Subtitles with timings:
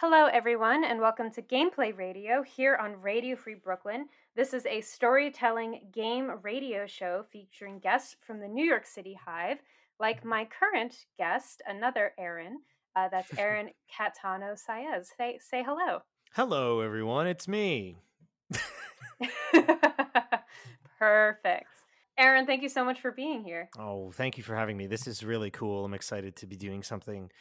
[0.00, 4.06] Hello, everyone, and welcome to Gameplay Radio here on Radio Free Brooklyn.
[4.36, 9.58] This is a storytelling game radio show featuring guests from the New York City Hive,
[9.98, 12.60] like my current guest, another Aaron.
[12.94, 15.06] Uh, that's Aaron Catano Saez.
[15.16, 15.98] Say, say hello.
[16.32, 17.26] Hello, everyone.
[17.26, 17.96] It's me.
[21.00, 21.66] Perfect.
[22.16, 23.68] Aaron, thank you so much for being here.
[23.76, 24.86] Oh, thank you for having me.
[24.86, 25.84] This is really cool.
[25.84, 27.32] I'm excited to be doing something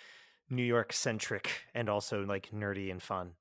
[0.50, 3.32] New York centric and also like nerdy and fun.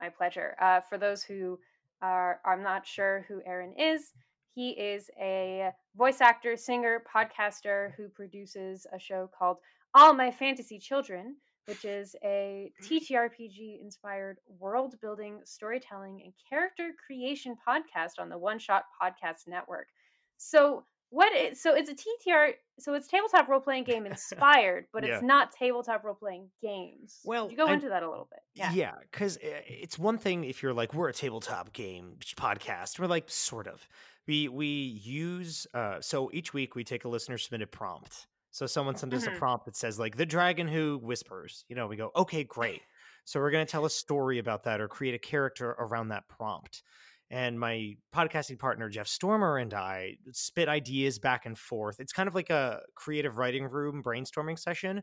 [0.00, 0.54] My pleasure.
[0.60, 1.58] Uh, for those who
[2.02, 4.12] are, I'm not sure who Aaron is,
[4.54, 9.56] he is a voice actor, singer, podcaster who produces a show called
[9.94, 11.36] All My Fantasy Children,
[11.66, 18.58] which is a TTRPG inspired world building, storytelling, and character creation podcast on the One
[18.58, 19.88] Shot Podcast Network.
[20.36, 25.04] So, what is so it's a TTR so it's tabletop role playing game inspired, but
[25.04, 25.14] Yeah.
[25.14, 27.20] it's not tabletop role playing games.
[27.24, 28.40] Well, Could you go I- into that a little bit?
[28.54, 28.72] Yeah.
[28.72, 32.98] Yeah, because it's one thing if you're like we're a tabletop game podcast.
[32.98, 33.86] We're like sort of.
[34.26, 38.26] We we use uh so each week we take a listener submitted prompt.
[38.50, 39.34] So someone sends us Mhm.
[39.36, 41.64] a prompt that says like the dragon who whispers.
[41.68, 42.82] You know, we go okay, great.
[43.24, 46.82] So we're gonna tell a story about that or create a character around that prompt.
[47.30, 51.98] And my podcasting partner Jeff Stormer and I spit ideas back and forth.
[51.98, 55.02] It's kind of like a creative writing room brainstorming session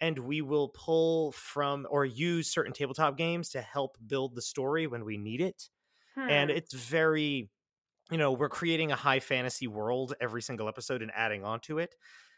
[0.00, 4.86] and we will pull from or use certain tabletop games to help build the story
[4.86, 5.70] when we need it
[6.28, 6.52] and Hmm.
[6.52, 7.50] it's very
[8.10, 11.78] you know we're creating a high fantasy world every single episode and adding on to
[11.78, 11.94] it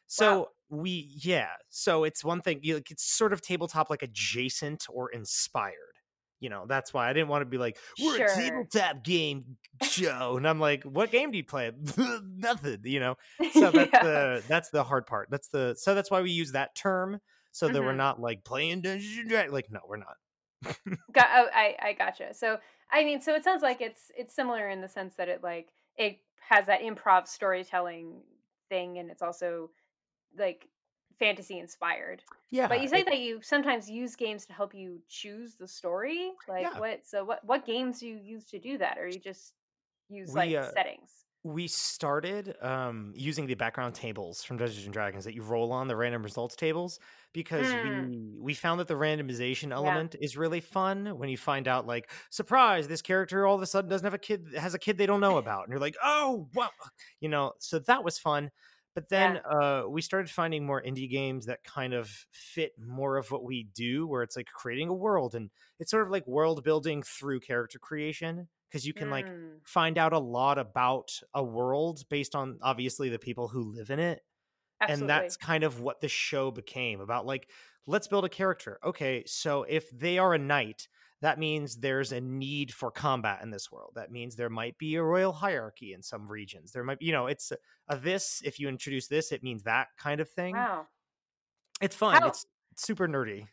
[0.07, 0.53] so Wow.
[0.69, 5.11] we yeah so it's one thing you like it's sort of tabletop like adjacent or
[5.11, 5.90] inspired
[6.41, 8.27] you know that's why i didn't want to be like we're Sure.
[8.27, 11.71] a tabletop game show and i'm like what game do you play
[12.37, 13.15] nothing you know
[13.53, 14.03] so that's Yeah.
[14.03, 17.21] the that's the hard part that's the so that's why we use that term
[17.53, 17.97] so that we're Mhm.
[17.97, 19.53] not like playing Dungeons and Dragons.
[19.53, 20.15] Like, no, we're not.
[21.13, 22.33] Got, oh, I I gotcha.
[22.33, 22.59] So
[22.93, 25.69] I mean, so it sounds like it's it's similar in the sense that it like
[25.97, 28.23] it has that improv storytelling
[28.69, 29.71] thing, and it's also
[30.39, 30.69] like
[31.21, 32.25] fantasy inspired.
[32.51, 35.69] Yeah, But you say it- that you sometimes use games to help you choose the
[35.69, 36.33] story.
[36.49, 36.79] Like Yeah.
[36.81, 37.07] what?
[37.07, 39.55] So what what games do you use to do that, or you just
[40.09, 41.27] use We, like uh, settings?
[41.45, 45.89] we started um, using the background tables from Dungeons and Dragons that you roll on
[45.89, 47.01] the random results tables
[47.33, 47.83] because Mm.
[47.83, 52.11] we we found that the randomization element is really fun when you find out like
[52.31, 55.07] surprise this character all of a sudden doesn't have a kid has a kid they
[55.07, 56.73] don't know about and you're like oh what
[57.21, 58.51] you know so that was fun
[58.95, 63.31] but then uh, we started finding more indie games that kind of fit more of
[63.31, 66.63] what we do where it's like creating a world and it's sort of like world
[66.65, 69.61] building through character creation because you can like Mm.
[69.65, 73.99] find out a lot about a world based on obviously the people who live in
[73.99, 74.23] it
[74.81, 74.87] Absolutely.
[74.89, 77.51] and that's kind of what the show became about like
[77.87, 80.89] let's build a character okay so if they are a knight
[81.23, 83.93] that means there's a need for combat in this world.
[83.95, 86.73] That means there might be a royal hierarchy in some regions.
[86.73, 87.57] There might be you know it's a,
[87.89, 90.55] a this if you introduce this it means that kind of thing.
[90.55, 90.87] Wow.
[91.81, 92.21] it's fun.
[92.21, 93.47] How- it's super nerdy.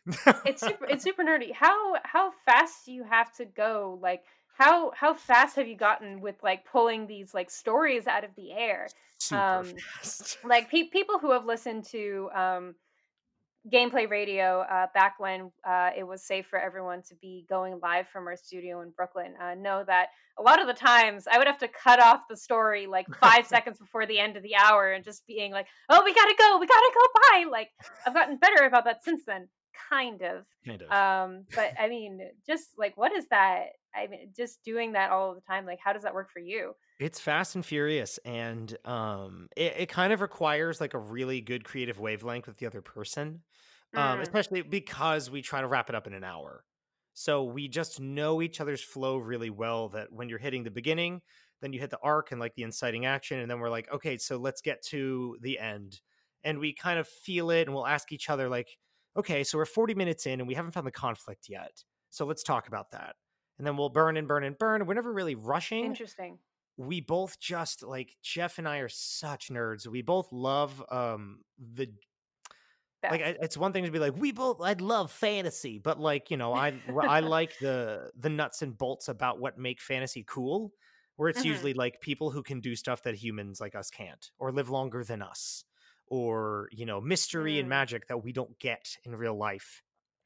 [0.44, 1.52] It's super it's super nerdy.
[1.52, 3.98] How how fast do you have to go?
[4.00, 4.22] Like
[4.54, 8.52] how how fast have you gotten with like pulling these like stories out of the
[8.52, 8.88] air?
[9.18, 10.38] Super um, fast.
[10.44, 12.74] like pe- people who have listened to um
[13.72, 18.08] gameplay radio uh back when uh it was safe for everyone to be going live
[18.08, 20.08] from our studio in brooklyn uh know that
[20.38, 23.46] a lot of the times i would have to cut off the story like five
[23.54, 26.58] seconds before the end of the hour and just being like oh we gotta go
[26.58, 27.68] we gotta go bye like
[28.06, 29.48] i've gotten better about that since then
[29.90, 30.90] kind of kind of.
[30.90, 35.34] um but i mean just like what is that i mean just doing that all
[35.34, 39.48] the time like how does that work for you It's fast and furious, and um,
[39.56, 43.44] it, it kind of requires like a really good creative wavelength with the other person,
[43.94, 44.22] um, Mm.
[44.22, 46.64] especially because we try to wrap it up in an hour.
[47.14, 49.90] So we just know each other's flow really well.
[49.90, 51.22] That when you're hitting the beginning,
[51.60, 54.18] then you hit the arc and like the inciting action, and then we're like, okay,
[54.18, 56.00] so let's get to the end,
[56.42, 58.76] and we kind of feel it, and we'll ask each other like,
[59.16, 62.42] okay, so we're 40 minutes in, and we haven't found the conflict yet, so let's
[62.42, 63.14] talk about that.
[63.56, 64.84] And then we'll burn and burn and burn.
[64.86, 66.40] We're never really rushing interesting
[66.78, 69.86] we both just like Jeff and I are such nerds.
[69.88, 71.94] We both love um the
[73.08, 76.30] like I- it's one thing to be like we both I love fantasy, but like
[76.30, 80.72] you know I I like the the nuts and bolts about what make fantasy cool.
[81.16, 81.44] Where it's Mhm.
[81.44, 85.02] usually like people who can do stuff that humans like us can't, or live longer
[85.04, 85.64] than us,
[86.06, 87.68] or you know mystery and Mm.
[87.68, 89.82] magic that we don't get in real life.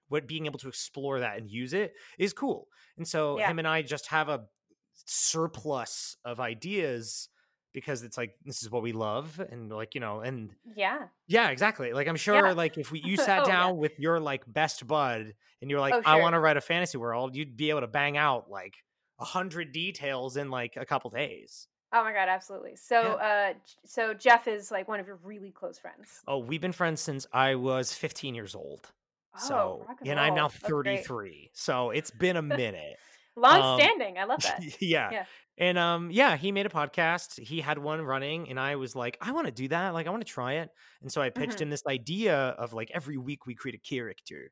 [0.09, 2.69] What being able to explore that and use it is cool.
[2.99, 3.41] And so Yeah.
[3.41, 4.49] him and I just have a
[4.95, 7.29] surplus of ideas
[7.73, 11.09] because it's like this is what we love and like you know and Yeah.
[11.27, 12.53] yeah exactly like i'm sure Yeah.
[12.53, 13.53] like if we you sat Oh, yeah.
[13.55, 16.61] down with your like best bud and you're like Oh, i want to write a
[16.61, 18.77] fantasy world you'd be able to bang out like
[19.21, 22.75] a hundred details in like a couple days Oh my god, absolutely.
[22.75, 23.53] So, uh,
[23.85, 26.23] so Jeff is like one of your really close friends.
[26.27, 28.91] oh we've been friends since i was 15 years old
[29.35, 30.49] Oh, so and and i'm now roll.
[30.49, 31.07] That's great.
[31.07, 32.97] 33 so it's been a minute
[33.37, 34.19] Long Um, standing.
[34.19, 34.63] I love that.
[34.81, 35.11] yeah.
[35.11, 35.27] Yeah.
[35.59, 37.39] And um yeah, he made a podcast.
[37.39, 39.91] He had one running and I was like, I want to do that.
[39.95, 40.71] Like I want to try it.
[41.03, 41.63] And so I pitched Mhm.
[41.63, 44.51] him this idea of like every week we create a character.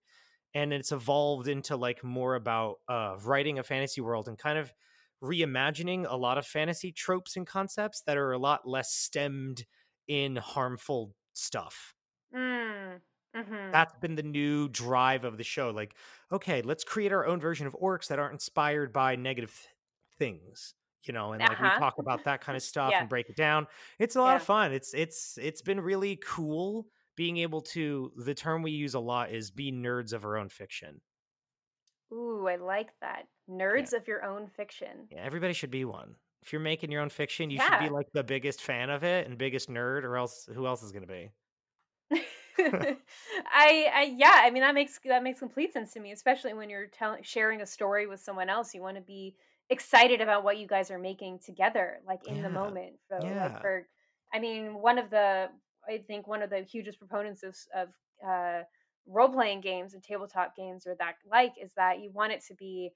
[0.54, 4.72] And it's evolved into like more about uh writing a fantasy world and kind of
[5.22, 9.64] reimagining a lot of fantasy tropes and concepts that are a lot less stemmed
[10.08, 11.94] in harmful stuff.
[12.34, 13.00] Mm.
[13.36, 13.70] Mm-hmm.
[13.72, 15.70] That's been the new drive of the show.
[15.70, 15.94] Like,
[16.32, 19.68] okay, let's create our own version of orcs that aren't inspired by negative th-
[20.18, 20.74] things,
[21.04, 21.78] you know, and like we Uh-huh.
[21.78, 23.00] talk about that kind of stuff Yeah.
[23.00, 23.66] and break it down.
[23.98, 24.72] It's a lot of fun.
[24.72, 26.86] It's it's it's been really cool
[27.16, 30.48] being able to the term we use a lot is be nerds of our own
[30.48, 31.00] fiction.
[32.12, 33.26] Ooh, I like that.
[33.48, 35.06] Nerds of your own fiction.
[35.10, 36.16] Yeah, everybody should be one.
[36.42, 39.26] If you're making your own fiction, you should be like the biggest fan of it
[39.26, 41.30] and biggest nerd, or else who else is gonna be?
[43.52, 44.40] I, I, yeah.
[44.44, 47.60] I mean, that makes that makes complete sense to me, especially when you're telling sharing
[47.62, 48.74] a story with someone else.
[48.74, 49.36] You want to be
[49.70, 52.94] excited about what you guys are making together, like in the moment.
[53.08, 53.38] So, Yeah.
[53.38, 53.86] like for,
[54.32, 55.48] I mean, one of the,
[55.88, 57.88] I think one of the hugest proponents of of
[58.26, 58.62] uh,
[59.06, 62.54] role playing games and tabletop games or that like is that you want it to
[62.54, 62.90] be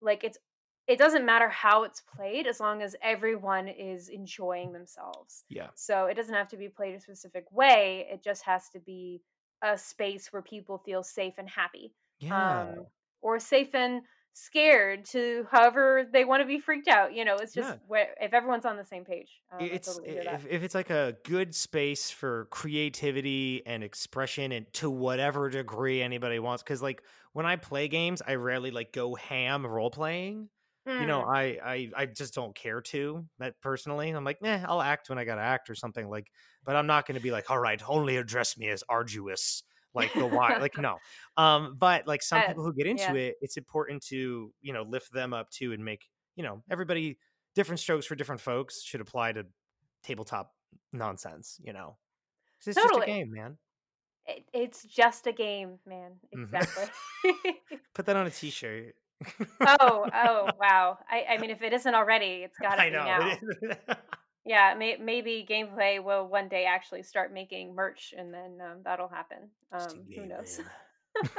[0.00, 0.38] like it's
[0.86, 5.68] it doesn't matter how it's played as long as everyone is enjoying themselves Yeah.
[5.74, 9.20] so it doesn't have to be played a specific way it just has to be
[9.62, 12.62] a space where people feel safe and happy Yeah.
[12.62, 12.86] um
[13.22, 17.52] or safe and scared to however they want to be freaked out you know it's
[17.52, 17.76] just Yeah.
[17.88, 21.16] where if everyone's on the same page um, it's totally if, if it's like a
[21.24, 27.44] good space for creativity and expression and to whatever degree anybody wants because like when
[27.44, 30.48] i play games i rarely like go ham role playing
[30.96, 34.62] you know Mm, I, I i just don't care to that personally i'm like eh,
[34.66, 36.30] i'll act when i gotta act or something like
[36.64, 39.62] but i'm not gonna be like all right only address me as arduous
[39.94, 40.98] like the why like no
[41.36, 43.16] um but like some Uh, people who get into yeah.
[43.16, 47.18] it it's important to you know lift them up too and make you know everybody
[47.54, 49.46] different strokes for different folks should apply to
[50.02, 50.54] tabletop
[50.92, 51.98] nonsense you know?
[52.66, 53.58] It's just a game man.
[54.26, 56.54] It, it's just a game man Mhm.
[56.54, 56.86] exactly.
[57.94, 58.94] Put that on a t-shirt
[59.60, 63.04] oh oh wow I, I mean if it isn't already it's got to be know
[63.04, 63.96] now.
[64.46, 69.06] Yeah, may- maybe gameplay will one day actually start making merch, and then um, that'll
[69.06, 69.50] happen.
[69.70, 70.58] Um, who knows?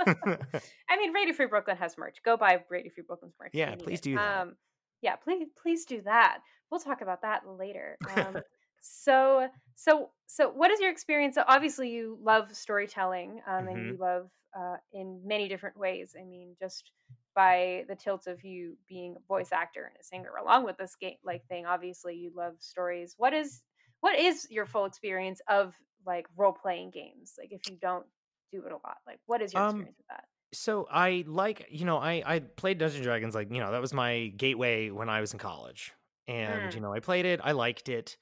[0.87, 2.17] I mean, Radio Free Brooklyn has merch.
[2.23, 3.51] Go buy Radio Free Brooklyn's merch.
[3.53, 4.03] Yeah, please it.
[4.03, 4.41] do that.
[4.41, 4.55] Um,
[5.01, 6.39] yeah, please, please do that.
[6.69, 7.97] We'll talk about that later.
[8.15, 8.37] Um,
[8.81, 11.35] so, so, so, what is your experience?
[11.35, 13.87] So obviously, you love storytelling, um, and Mhm.
[13.87, 16.15] you love uh, in many different ways.
[16.19, 16.91] I mean, just
[17.35, 20.95] by the tilt of you being a voice actor and a singer, along with this
[20.95, 21.65] game like thing.
[21.65, 23.15] Obviously, you love stories.
[23.17, 23.63] What is
[24.01, 25.75] what is your full experience of
[26.05, 27.35] like role playing games?
[27.37, 28.07] Like, if you don't
[28.51, 30.25] do it a lot, like, what is your Um, experience with that?
[30.53, 33.81] so I like, you know, I I played Dungeons and Dragons like, you know, that
[33.81, 35.93] was my gateway when I was in college.
[36.27, 36.75] And, Mm.
[36.75, 38.17] you know, I played it, I liked it.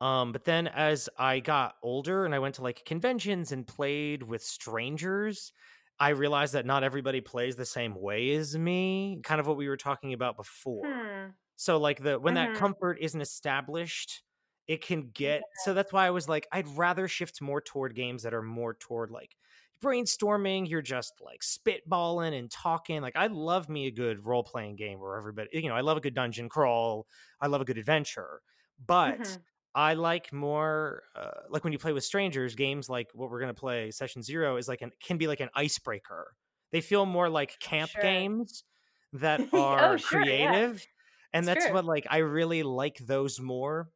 [0.00, 4.24] Um, but then as I got older and I went to like conventions and played
[4.24, 5.52] with strangers,
[6.00, 9.68] I realized that not everybody plays the same way as me, kind of what we
[9.68, 10.82] were talking about before.
[10.82, 11.32] Hmm.
[11.56, 12.54] So like the when that Mhm.
[12.54, 14.24] comfort isn't established,
[14.66, 18.22] it can get so that's why I was like I'd rather shift more toward games
[18.24, 19.36] that are more toward like
[19.82, 23.00] brainstorming, you're just like spitballing and talking.
[23.02, 25.96] Like I love me a good role playing game where everybody, you know, I love
[25.96, 27.06] a good dungeon crawl,
[27.40, 28.42] I love a good adventure.
[28.84, 29.44] But Mhm.
[29.74, 33.54] I like more uh, like when you play with strangers, games like what we're going
[33.54, 36.36] to play session 0 is like an can be like an icebreaker.
[36.72, 38.00] They feel more like camp Sure.
[38.00, 38.64] games
[39.12, 40.58] that Oh, are sure, yeah.
[40.60, 40.86] creative
[41.32, 43.90] and It's that's what like I really like those more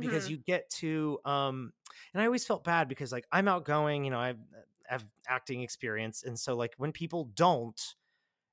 [0.00, 0.30] because Mhm.
[0.30, 1.72] you get to um
[2.14, 4.40] and I always felt bad because like I'm outgoing, you know, I've
[4.86, 7.80] have acting experience and so like when people don't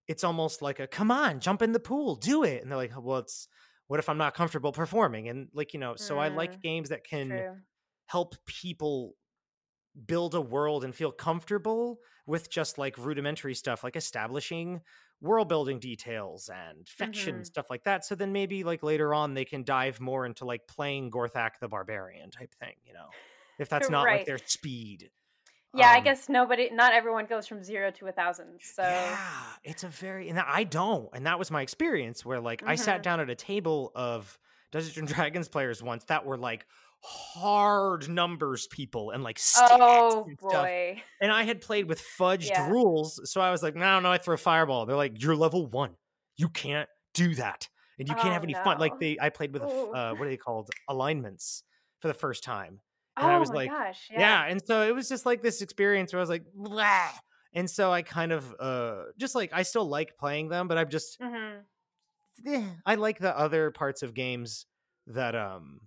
[0.08, 2.62] it's almost like a come on, jump in the pool, do it.
[2.62, 3.48] And they're like, well, it's
[3.88, 5.30] what if I'm not comfortable performing?
[5.30, 7.64] And like, you know, so I like Mm, games that can True.
[8.08, 9.16] help people
[10.06, 14.82] build a world and feel comfortable with just like rudimentary stuff like establishing
[15.22, 17.46] world building details and fiction Mhm.
[17.46, 20.68] stuff like that so then maybe like later on they can dive more into like
[20.68, 23.14] playing gorthak the barbarian type thing you know
[23.58, 25.10] if that's not like their speed
[25.76, 28.62] Yeah, I Um, guess nobody, not everyone goes from zero to a thousand.
[28.62, 32.62] So, yeah it's a very and i don't and that was my experience where like
[32.66, 33.04] i sat Mhm.
[33.04, 34.38] down at a table of
[34.72, 36.66] Dungeons and Dragons players once that were like
[37.02, 40.72] hard numbers people and like stats Oh and stuff.
[40.72, 41.04] boy.
[41.22, 42.68] And I had played with fudged Yeah.
[42.68, 44.86] rules, so I was like, no, no, I throw a fireball.
[44.86, 45.96] They're like, you're level one.
[46.36, 47.70] You can't do that.
[48.00, 48.80] And you can't have Oh, any fun.
[48.80, 50.72] Like they I played with a uh, what are they called?
[50.90, 51.64] Alignments
[52.02, 52.82] for the first time.
[53.18, 54.08] And Oh I was my like, gosh.
[54.12, 54.20] yeah.
[54.20, 54.46] Yeah.
[54.46, 57.10] and so it was just like this experience where I was like, Blah.
[57.54, 60.90] and so I kind of uh just like I still like playing them, but I'm
[60.90, 61.60] just hmm
[62.46, 64.66] eh, I like the other parts of games
[65.08, 65.82] that um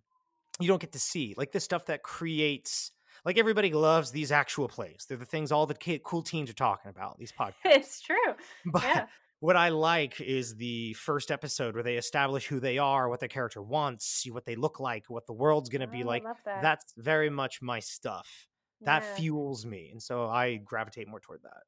[0.60, 2.92] you don't get to see, like the stuff that creates.
[3.24, 5.06] Like everybody loves these actual plays.
[5.08, 7.18] They're the things all the ki- cool teams are talking about.
[7.18, 7.52] These podcasts.
[7.64, 8.34] It's true.
[8.66, 9.06] But Yeah.
[9.40, 13.28] What I like is the first episode where they establish who they are, what their
[13.28, 16.26] character wants, see what they look like, what the world's going to be Oh, like.
[16.44, 16.44] That.
[16.54, 18.48] That's very much my stuff.
[18.84, 19.04] That Yeah.
[19.04, 21.62] fuels me, and so I gravitate more toward that.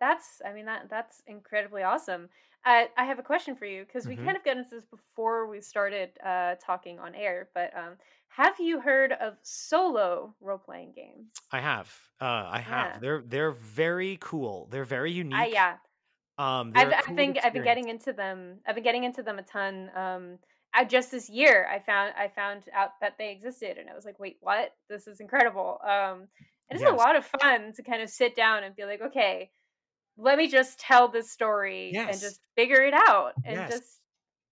[0.00, 2.28] That's, I mean, that that's incredibly awesome.
[2.64, 4.16] Uh, I have a question for you because we Mhm.
[4.16, 7.50] kind of got into this before we started uh, talking on air.
[7.54, 7.96] But um,
[8.28, 11.46] have you heard of solo role playing games?
[11.50, 12.92] I have, uh, I have.
[12.92, 13.00] Yeah.
[13.00, 14.66] They're they're very cool.
[14.68, 15.52] They're very unique.
[15.52, 15.78] Yeah,
[16.38, 18.60] Um, I've a I've cool been I've been getting into them.
[18.66, 19.90] I've been getting into them a ton.
[19.94, 20.38] Um,
[20.74, 24.04] I, just this year, I found I found out that they existed, and I was
[24.04, 24.74] like, wait, what?
[24.88, 25.78] This is incredible.
[25.82, 26.28] Um,
[26.68, 29.50] it's a lot of fun to kind of sit down and be like, okay,
[30.18, 33.70] let me just tell this story and just figure it out and Yes.
[33.70, 34.00] just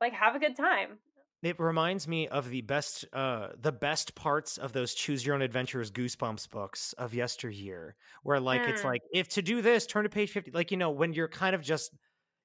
[0.01, 0.99] like have a good time.
[1.47, 5.43] It reminds me of the best, uh, the best parts of those Choose Your Own
[5.43, 8.85] Adventures Goosebumps books of yesteryear, where like it's Mm.
[8.85, 10.51] like if to do this, turn to page fifty.
[10.51, 11.95] Like you know, when you're kind of just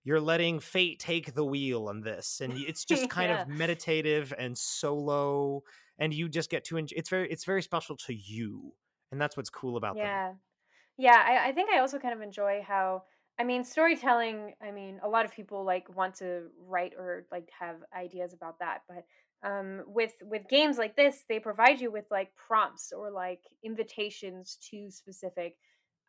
[0.03, 3.31] you're letting fate take the wheel on this, and it's just kind Yeah.
[3.31, 5.61] of meditative and solo,
[5.99, 6.95] and you just get to enjoy.
[6.97, 8.73] It's very, it's very special to you,
[9.11, 10.21] and that's what's cool about them.
[10.21, 10.35] Yeah.
[10.97, 13.05] Yeah, I, I think I also kind of enjoy how
[13.39, 17.49] I mean storytelling, I mean, a lot of people like want to write or like
[17.57, 19.05] have ideas about that, but
[19.47, 24.57] um with with games like this, they provide you with like prompts or like invitations
[24.69, 25.57] to specific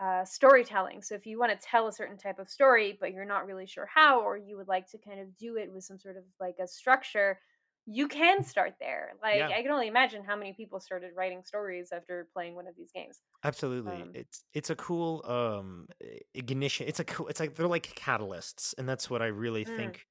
[0.00, 1.02] uh, storytelling.
[1.02, 3.66] So if you want to tell a certain type of story, but you're not really
[3.66, 6.24] sure how, or you would like to kind of do it with some sort of
[6.40, 7.38] like a structure,
[7.86, 9.14] you can start there.
[9.22, 9.50] Like Yeah.
[9.50, 12.92] I can only imagine how many people started writing stories after playing one of these
[12.92, 13.20] games.
[13.42, 14.00] Absolutely.
[14.00, 15.88] Um, It's it's a cool um
[16.34, 16.86] ignition.
[16.86, 19.94] It's a cool it's like they're like catalysts and that's what I really Mm.
[19.94, 20.06] think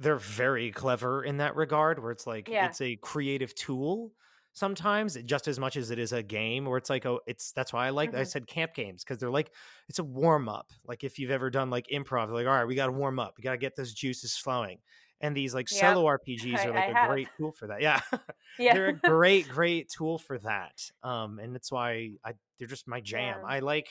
[0.00, 2.58] they're very clever in that regard where it's like Yeah.
[2.60, 4.14] it's a creative tool
[4.54, 7.72] sometimes just as much as it is a game where it's like oh it's that's
[7.72, 8.24] why I like I Mhm.
[8.24, 9.54] said camp games because they're like
[9.88, 10.72] it's a warm up.
[10.84, 13.34] Like if you've ever done like improv like all right, we got to warm up.
[13.38, 14.80] We got to get those juices flowing.
[15.20, 15.98] And these like Yep.
[15.98, 17.08] solo RPGs I- are like I a have.
[17.08, 17.80] great tool for that.
[17.82, 18.00] Yeah.
[18.58, 18.78] Yeah.
[18.78, 23.00] they're a great great tool for that um and that's why i they're just my
[23.00, 23.46] jam Yeah.
[23.46, 23.88] i like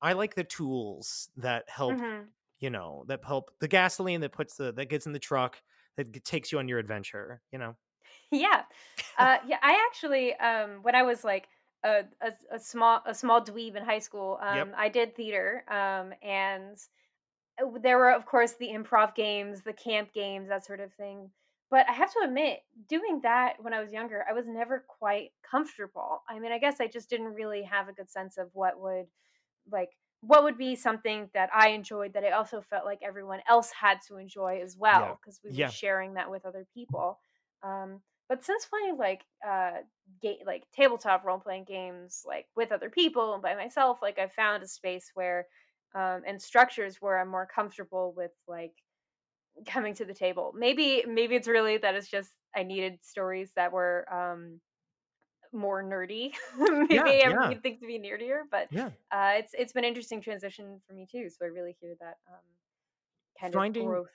[0.00, 2.32] i like the tools that help Mhm.
[2.58, 5.62] you know that help the gasoline that puts the that gets in the truck
[5.96, 7.76] that takes you on your adventure you know
[8.30, 8.64] Yeah.
[9.16, 11.48] Uh, yeah, I actually um when I was like
[11.82, 14.76] a, a a small a small dweeb in high school, um Yep.
[14.76, 16.78] I did theater um and
[17.80, 21.30] there were of course the improv games, the camp games, that sort of thing.
[21.70, 25.32] But I have to admit, doing that when I was younger, I was never quite
[25.42, 26.22] comfortable.
[26.28, 29.06] I mean, I guess I just didn't really have a good sense of what would
[29.70, 29.90] like
[30.20, 34.00] what would be something that I enjoyed that I also felt like everyone else had
[34.08, 35.68] to enjoy as well because we were Yeah.
[35.68, 37.18] sharing that with other people.
[37.62, 39.78] Um, but since playing like uh,
[40.20, 44.28] ga- like tabletop role playing games like with other people and by myself, like I
[44.28, 45.48] found a space where
[45.94, 48.72] um, and structures where I'm more comfortable with like
[49.66, 50.52] coming to the table.
[50.56, 54.60] Maybe maybe it's really that it's just I needed stories that were um,
[55.52, 56.32] more nerdy.
[56.58, 57.48] maybe Yeah, I yeah.
[57.48, 60.94] need things to be nerdier, but yeah uh, it's it's been an interesting transition for
[60.94, 61.28] me too.
[61.28, 62.40] So I really hear that um,
[63.40, 64.08] kind Finding- of growth.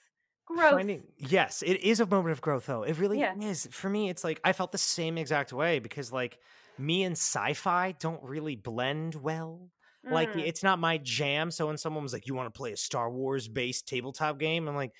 [0.45, 0.71] Growth.
[0.75, 2.83] Finding, yes, it is a moment of growth, though.
[2.83, 3.35] It really Yeah.
[3.37, 3.67] is.
[3.69, 6.39] For me, it's like I felt the same exact way because, like,
[6.77, 9.69] me and sci-fi don't really blend well.
[10.09, 11.51] Like, Mm, it's not my jam.
[11.51, 14.67] So when someone was like, "You want to play a Star Wars based tabletop game?"
[14.67, 14.93] I'm like,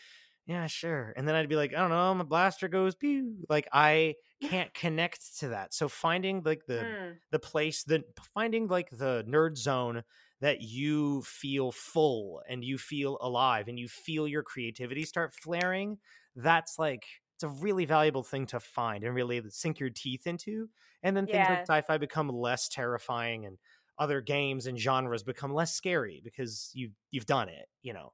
[0.45, 3.67] "Yeah, sure." And then I'd be like, "I don't know, my blaster goes pew." Like,
[3.73, 5.73] I can't connect to that.
[5.73, 10.03] So finding like the mm, the place the finding like the nerd zone
[10.39, 15.97] that you feel full and you feel alive and you feel your creativity start flaring
[16.35, 20.69] that's like it's a really valuable thing to find and really sink your teeth into
[21.03, 21.49] and then things Yeah.
[21.49, 23.57] like sci-fi become less terrifying and
[23.99, 28.11] other games and genres become less scary because you you've done it you know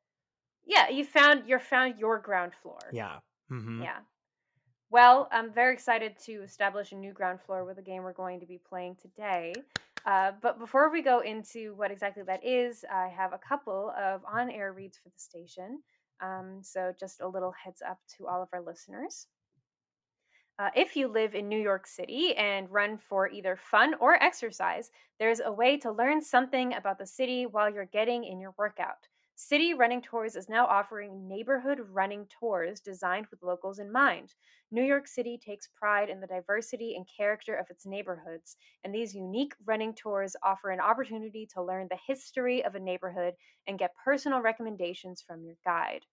[0.66, 2.80] yeah, you found you found your ground floor.
[2.92, 3.18] yeah
[3.50, 4.00] hmm Yeah.
[4.90, 8.40] Well, I'm very excited to establish a new ground floor with a game we're going
[8.42, 9.54] to be playing today.
[10.06, 14.22] Uh, but before we go into what exactly that is, I have a couple of
[14.32, 15.82] on air reads for the station.
[16.22, 19.28] Um, so, just a little heads up to all of our listeners.
[20.60, 24.92] Uh, if you live in New York City and run for either fun or exercise,
[25.20, 29.08] there's a way to learn something about the city while you're getting in your workout.
[29.36, 34.36] City Running Tours is now offering neighborhood running tours designed with locals in mind.
[34.72, 39.16] New York City takes pride in the diversity and character of its neighborhoods, and these
[39.16, 43.34] unique running tours offer an opportunity to learn the history of a neighborhood
[43.68, 46.06] and get personal recommendations from your guide.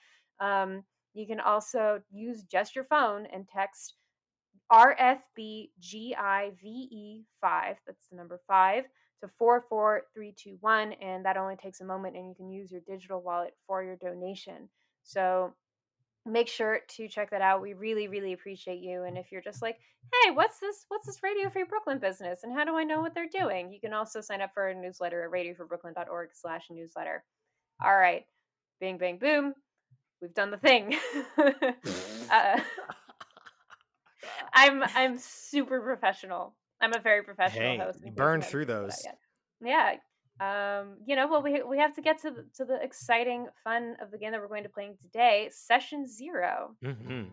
[0.41, 0.85] Um,
[1.15, 3.95] you can also use just your phone and text
[4.73, 5.69] RFBGIVE5,
[7.87, 8.85] that's the number 5,
[9.21, 10.93] to 44321.
[10.95, 13.97] And that only takes a moment, and you can use your digital wallet for your
[13.97, 14.69] donation.
[15.03, 15.55] So
[16.27, 17.61] make sure to check that out.
[17.61, 19.05] We really, really appreciate you.
[19.05, 19.77] And if you're just like,
[20.23, 20.85] hey, what's this?
[20.89, 22.41] What's this Radio Free Brooklyn business?
[22.43, 23.73] And how do I know what they're doing?
[23.73, 27.25] You can also sign up for a newsletter at radiofreebrooklyn.org slash newsletter.
[27.85, 28.25] All right.
[28.81, 29.55] Bing, bang, boom.
[30.21, 30.97] We've done the thing.
[32.31, 32.61] uh,
[34.55, 36.55] I'm I'm super professional.
[36.85, 38.01] I'm a very professional Hey, host.
[38.05, 39.07] you burned through figured that out those.
[39.61, 39.95] Yeah.
[40.41, 43.97] Um, you know, well, we we have to get to the, to the exciting fun
[44.03, 46.75] of the game that we're going to play today, Session Zero.
[46.83, 47.25] hmm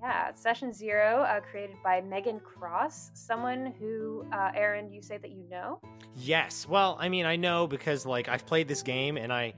[0.00, 5.30] Yeah, Session Zero, uh, created by Megan Cross, someone who, uh, Aaron, you say that
[5.32, 5.80] you know.
[6.14, 6.68] Yes.
[6.68, 9.54] Well, I mean, I know because like I've played this game and I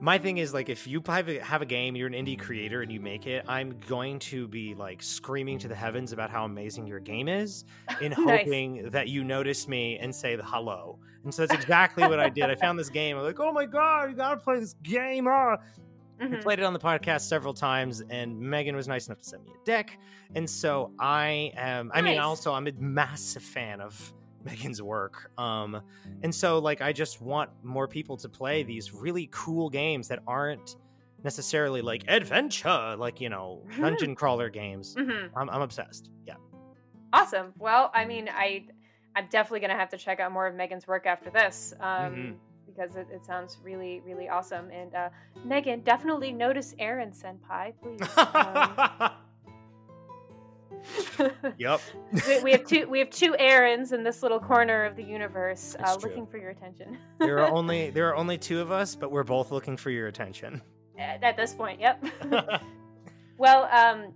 [0.00, 2.82] my thing is like if you have a, have a game, you're an indie creator
[2.82, 6.44] and you make it, I'm going to be like screaming to the heavens about how
[6.44, 7.64] amazing your game is
[8.00, 8.40] in Nice.
[8.42, 10.98] hoping that you notice me and say the hello.
[11.24, 12.44] And so that's exactly what I did.
[12.50, 13.16] I found this game.
[13.16, 15.56] I'm like, "Oh my god, you got to play this game." Ah.
[16.20, 16.42] I Mhm.
[16.42, 19.50] played it on the podcast several times, and Megan was nice enough to send me
[19.50, 19.98] a deck.
[20.36, 24.12] And so I am, I mean, also, I'm a massive fan of
[24.44, 25.30] Megan's work.
[25.38, 25.80] Um,
[26.22, 30.20] and so, like, I just want more people to play these really cool games that
[30.26, 30.76] aren't
[31.22, 34.94] necessarily like adventure, like, you know, dungeon crawler games.
[34.94, 35.30] Mhm.
[35.36, 36.10] I'm, I'm obsessed.
[36.26, 36.34] Yeah.
[37.12, 37.52] Awesome.
[37.58, 38.66] Well, I mean, I
[39.16, 42.36] I'm definitely gonna have to check out more of Megan's work after this, um, Mhm.
[42.66, 44.68] because it, it sounds really, really awesome.
[44.70, 45.08] And uh,
[45.44, 48.00] Megan, definitely notice Aaron Senpai, please.
[48.18, 49.10] Um,
[51.58, 51.80] yep.
[52.26, 55.76] we, we have two we have two Aarons in this little corner of the universe,
[55.80, 56.98] uh, looking for your attention.
[57.18, 60.08] there are only there are only two of us, but we're both looking for your
[60.08, 60.60] attention.
[60.98, 61.80] at at this point.
[61.80, 62.04] Yep.
[63.38, 64.12] well, um,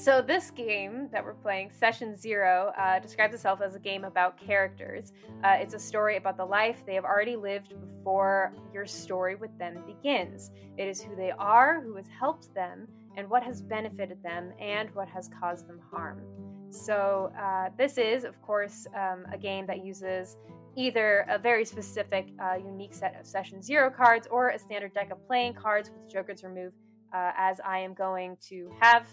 [0.00, 4.38] so this game that we're playing, Session Zero, uh, describes itself as a game about
[4.38, 5.12] characters.
[5.44, 9.56] Uh, it's a story about the life they have already lived before your story with
[9.58, 10.52] them begins.
[10.78, 14.94] It is who they are, who has helped them, and what has benefited them, and
[14.94, 16.22] what has caused them harm.
[16.70, 20.36] So uh, this is, of course, um, a game that uses
[20.76, 25.10] either a very specific, uh, unique set of Session Zero cards or a standard deck
[25.10, 26.76] of playing cards with jokers removed,
[27.12, 29.06] uh, as I am going to have.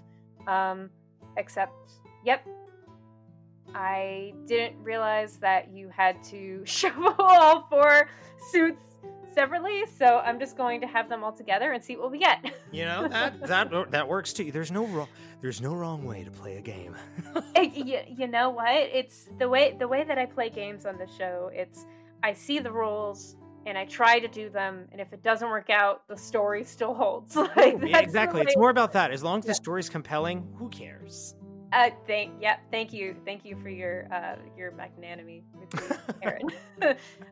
[0.47, 0.91] Um,
[1.35, 1.91] except,
[2.23, 2.45] yep,
[3.73, 8.09] I didn't realize that you had to shuffle all four
[8.51, 8.83] suits
[9.37, 12.43] separately, so I'm just going to have them all together and see what we get.
[12.69, 14.51] You know that that that works too.
[14.51, 15.07] There's no wrong
[15.41, 16.95] there's no wrong way to play a game.
[17.55, 18.75] you, you know what?
[18.75, 21.49] It's the way the way that I play games on the show.
[21.53, 21.85] It's
[22.23, 25.69] I see the rules and I try to do them, and if it doesn't work
[25.69, 27.35] out, the story still holds.
[27.55, 28.41] like Yeah, exactly.
[28.41, 29.11] It's more about that.
[29.11, 29.51] As long as Yeah.
[29.51, 31.35] the story's compelling, who cares?
[31.73, 35.43] Uh, thank yeah, thank you, thank you for your uh your magnanimity,
[36.21, 36.43] Aaron.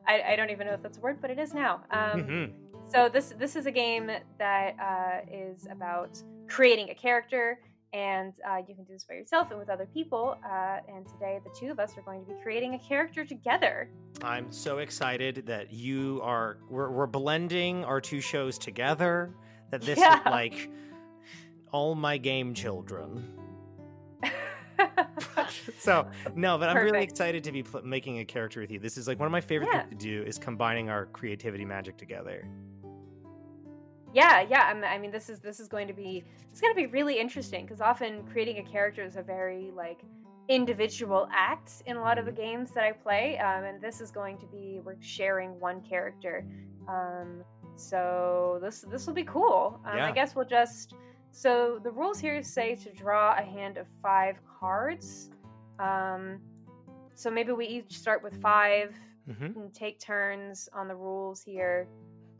[0.07, 1.81] I, I don't even know if that's a word, but it is now.
[1.91, 2.51] Um, Mhm.
[2.87, 7.59] So this this is a game that uh, is about creating a character,
[7.93, 10.37] and uh, you can do this by yourself and with other people.
[10.45, 13.89] Uh, and today, the two of us are going to be creating a character together.
[14.21, 19.33] I'm so excited that you are we're, we're blending our two shows together.
[19.71, 20.19] That this Yeah.
[20.19, 20.69] is like
[21.71, 23.27] all my game children.
[25.79, 28.79] so no, but I'm really excited to be pl- making a character with you.
[28.79, 29.81] This is like one of my favorite Yeah.
[29.83, 32.47] things to do is combining our creativity magic together.
[34.13, 34.63] yeah, yeah.
[34.71, 37.19] I'm, I mean, this is this is going to be it's going to be really
[37.19, 40.01] interesting because often creating a character is a very like
[40.47, 44.11] individual act in a lot of the games that I play, um, and this is
[44.11, 46.45] going to be we're sharing one character.
[46.87, 47.43] Um,
[47.75, 49.79] so this this will be cool.
[49.85, 50.07] Um, Yeah.
[50.07, 50.93] I guess we'll just
[51.35, 55.29] so the rules here say to draw a hand of five cards.
[55.79, 56.39] Um,
[57.13, 58.95] so maybe we each start with five
[59.25, 61.87] hmm and take turns on the rules here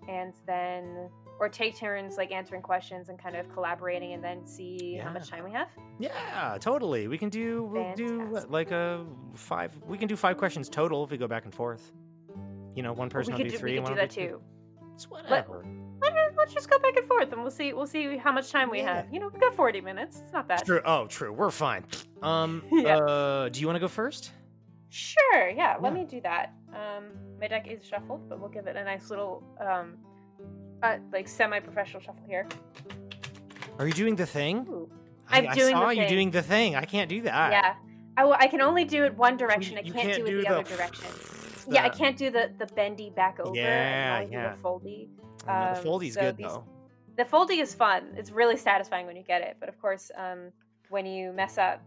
[0.07, 4.95] and then or take turns like answering questions and kind of collaborating and then see
[5.03, 5.67] how much time we have
[5.99, 7.07] Yeah, totally.
[7.07, 9.03] We can do we'll do like a
[9.33, 9.71] five.
[9.85, 11.91] We can do five questions total if we go back and forth.
[12.75, 13.71] You know, one person we will do do, three.
[13.71, 14.39] we could one do that too
[14.93, 15.65] It's whatever.
[15.65, 15.84] Let-
[16.45, 18.79] let's just go back and forth and we'll see we'll see how much time we
[18.79, 18.97] Yeah.
[18.97, 20.79] have you know we've got 40 minutes it's not bad True.
[20.85, 21.33] Oh, true.
[21.33, 21.83] We're fine.
[22.21, 22.63] Um.
[22.71, 22.97] Yeah.
[22.97, 23.49] Uh.
[23.49, 24.31] Do you want to go first?
[24.89, 27.03] sure yeah let me do that um
[27.41, 29.97] my deck is shuffled but we'll give it a nice little um
[30.83, 32.47] uh, like semi-professional shuffle here
[33.79, 34.65] Are you doing the thing?
[34.69, 34.89] Ooh.
[35.27, 36.09] I, I'm I doing the saw you thing.
[36.09, 36.75] doing the thing.
[36.75, 37.51] I can't do that.
[37.51, 37.73] yeah
[38.15, 40.47] I, I can only do it one direction i You can't, do it the, the
[40.47, 41.07] other direction
[41.67, 43.55] Yeah, I can't do the the bendy back over.
[43.55, 44.49] Yeah, I only yeah.
[44.49, 45.07] do the foldy.
[45.47, 46.63] Know, the um, foldy's so good these- though.
[47.17, 48.13] The foldy is fun.
[48.17, 50.51] It's really satisfying when you get it, but of course, um,
[50.89, 51.81] when you mess up,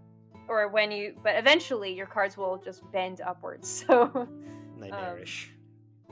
[0.49, 3.85] or when you, but eventually your cards will just bend upwards.
[3.87, 4.27] So,
[4.79, 5.51] Nightmarish.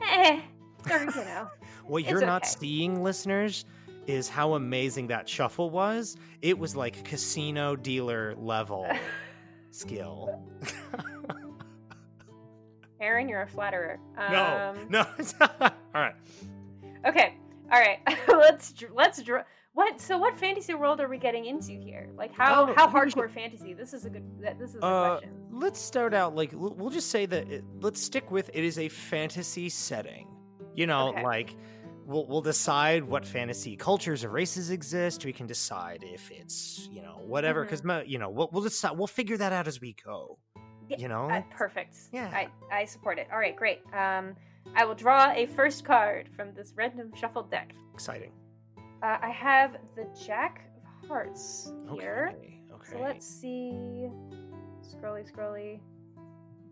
[0.03, 0.41] eh,
[0.91, 1.49] or you know,
[1.87, 3.65] what you're not seeing, listeners,
[4.07, 6.17] is how amazing that shuffle was.
[6.43, 8.87] It was like casino dealer level
[9.71, 10.43] skill.
[13.01, 13.99] Aaron, you're a flatterer.
[14.17, 15.07] no, Um, no.
[15.61, 16.15] All right.
[17.07, 17.35] Okay,
[17.73, 17.99] all right.
[18.29, 19.43] let's let's draw.
[19.75, 20.01] What?
[20.01, 22.09] So, what fantasy world are we getting into here?
[22.17, 23.75] Like, how Oh, how we should- hardcore fantasy?
[23.75, 24.25] This is a good.
[24.59, 25.33] This is a Uh, question.
[25.53, 28.89] let's start out like we'll just say that it, let's stick with it is a
[28.89, 30.29] fantasy setting.
[30.75, 31.23] You know, Okay.
[31.23, 31.57] like
[32.07, 35.25] we'll we'll decide what fantasy cultures or races exist.
[35.25, 39.07] We can decide if it's you know whatever because you know we'll we'll decide we'll
[39.07, 40.39] figure that out as we go.
[40.89, 41.97] Yeah, You know, Uh, perfect.
[42.13, 42.31] Yeah.
[42.33, 43.27] I, I support it.
[43.33, 43.81] All right, great.
[43.93, 44.37] Um,
[44.75, 47.75] I will draw a first card from this random shuffled deck.
[47.95, 48.33] exciting.
[49.03, 50.71] Uh, I have the Jack
[51.03, 52.33] of Hearts here.
[52.35, 52.61] Okay.
[52.75, 52.93] Okay.
[52.93, 54.09] So let's see.
[54.83, 55.81] Scrolly, scrolly.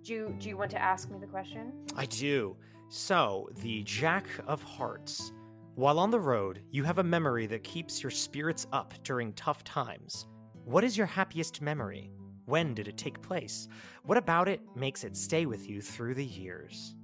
[0.02, 1.72] Do you, do you want to ask me the question?
[1.96, 2.57] I do.
[2.88, 5.33] So, the Jack of Hearts.
[5.74, 9.64] While on the road, you have a memory that keeps your spirits up during tough
[9.64, 10.26] times.
[10.64, 12.11] What is your happiest memory?
[12.44, 13.66] When did it take place?
[14.04, 16.94] What about it makes it stay with you through the years?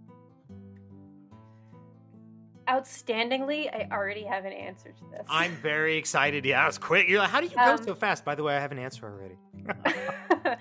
[2.70, 5.26] Outstandingly, I already have an answer to this.
[5.28, 6.44] I'm very excited.
[6.44, 7.08] Yeah, that was quick.
[7.08, 8.24] You're like, how do you go Um, so fast?
[8.24, 9.36] By the way, I have an answer already.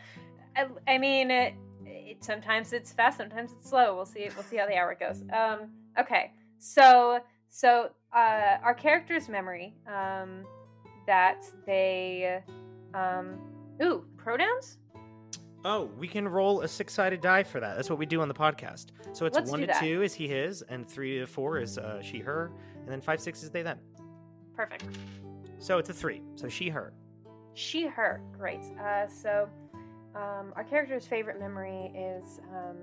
[0.56, 1.54] I, I mean, it,
[1.86, 3.96] it, sometimes it's fast, sometimes it's slow.
[3.96, 4.28] We'll see.
[4.36, 5.24] We'll see how the hour goes.
[5.32, 5.70] Um,
[6.00, 7.20] okay, so
[7.50, 10.46] so uh, our character's memory um,
[11.06, 12.42] that they
[12.94, 13.40] um,
[13.84, 14.78] ooh pronouns.
[15.66, 17.76] Oh, we can roll a six sided die for that.
[17.76, 18.88] That's what we do on the podcast.
[19.12, 19.82] So it's Let's one to that.
[19.82, 23.20] two is he, his, and three to four is uh, she, her, and then five,
[23.20, 23.80] six is they, them.
[24.56, 24.86] Perfect.
[25.58, 26.22] So it's a three.
[26.36, 26.94] So she, her.
[27.56, 28.22] She, her.
[28.38, 28.62] Great.
[28.82, 29.50] Uh, so
[30.16, 32.78] um, our character's favorite memory is um,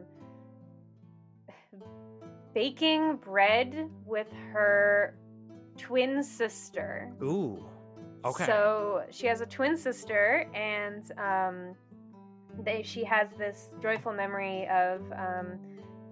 [2.53, 5.17] baking bread with her
[5.79, 7.11] twin sister.
[7.23, 7.65] Ooh.
[8.25, 8.45] Okay.
[8.45, 11.75] So she has a twin sister, and um,
[12.65, 15.59] they she has this joyful memory of um,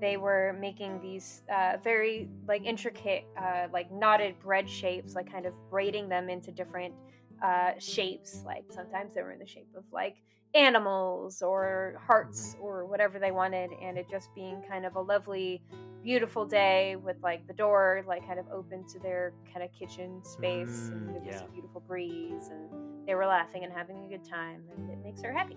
[0.00, 5.46] they were making these uh, very like intricate uh, like knotted bread shapes, like kind
[5.46, 6.94] of braiding them into different
[7.42, 8.42] uh, shapes.
[8.44, 10.16] Like sometimes they were in the shape of like
[10.54, 15.62] animals or hearts or whatever they wanted, and it just being kind of a lovely
[16.02, 20.22] beautiful day with like the door like kind of open to their kind of kitchen
[20.22, 21.46] space and Mm, it was yeah.
[21.48, 22.68] a beautiful breeze and
[23.06, 25.56] they were laughing and having a good time and it makes her happy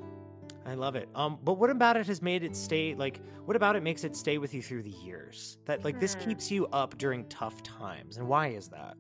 [0.67, 1.08] I love it.
[1.15, 4.15] Um, but what about it has made it stay like what about it makes it
[4.17, 5.58] stay with you through the years?
[5.65, 6.19] That like this Hmm.
[6.21, 8.17] keeps you up during tough times.
[8.17, 8.95] And why is that?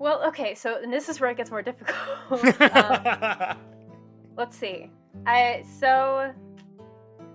[0.00, 3.56] well okay so and this is where it gets more difficult um,
[4.36, 4.90] let's see
[5.24, 6.32] i so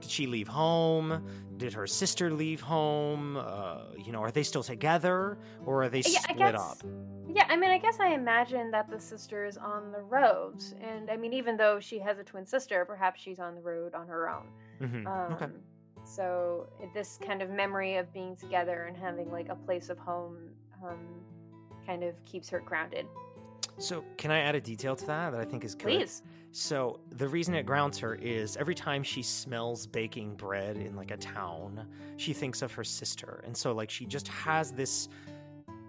[0.02, 1.24] Did she leave home?
[1.60, 3.36] Did her sister leave home?
[3.36, 6.78] Uh, you know, are they still together or are they yeah, split guess, up?
[7.28, 11.12] Yeah, I mean, I guess I imagine that the sister is on the road, and
[11.12, 14.08] I mean, even though she has a twin sister, perhaps she's on the road on
[14.08, 14.48] her own.
[14.80, 15.06] Mhm.
[15.06, 15.48] Um, okay.
[16.06, 20.38] So this kind of memory of being together and having like a place of home,
[20.82, 21.22] um,
[21.86, 23.06] kind of keeps her grounded.
[23.80, 25.84] So can I add a detail to that that I think is good?
[25.84, 26.24] Please.
[26.52, 31.12] So the reason it grounds her is every time she smells baking bread in like
[31.12, 33.44] a town, she thinks of her sister.
[33.46, 35.10] And so like she just has this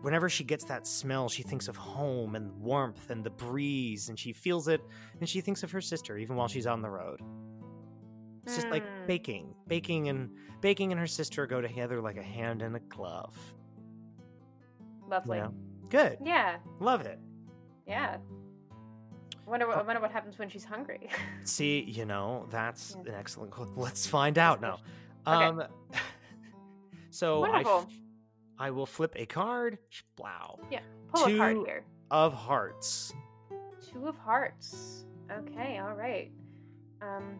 [0.03, 4.19] whenever she gets that smell, she thinks of home and warmth and the breeze, and
[4.19, 4.81] she feels it,
[5.19, 7.21] and she thinks of her sister even while she's on the road.
[8.45, 9.07] It's just like Mm.
[9.07, 10.31] baking, baking, and
[10.63, 13.37] baking and her sister go together like a hand and a glove.
[14.79, 15.39] you Lovely.
[15.39, 15.55] know?
[15.89, 17.19] Good, Yeah, love it.
[17.87, 18.19] yeah.
[19.47, 21.09] Wonder what, I wonder what happens when she's hungry.
[21.45, 23.13] See, you know, that's Yeah.
[23.13, 23.51] an excellent.
[23.51, 24.79] qu- Let's find out now.
[25.27, 25.45] Okay.
[25.45, 25.63] Um,
[27.11, 27.79] so I, Wonderful.
[27.81, 27.87] f-
[28.59, 29.77] I will flip a card.
[30.17, 30.55] Blah.
[31.13, 31.85] Pull a card here.
[32.11, 33.13] Of hearts.
[33.93, 35.05] Two of hearts.
[35.31, 36.31] Okay, all right.
[37.03, 37.39] Um,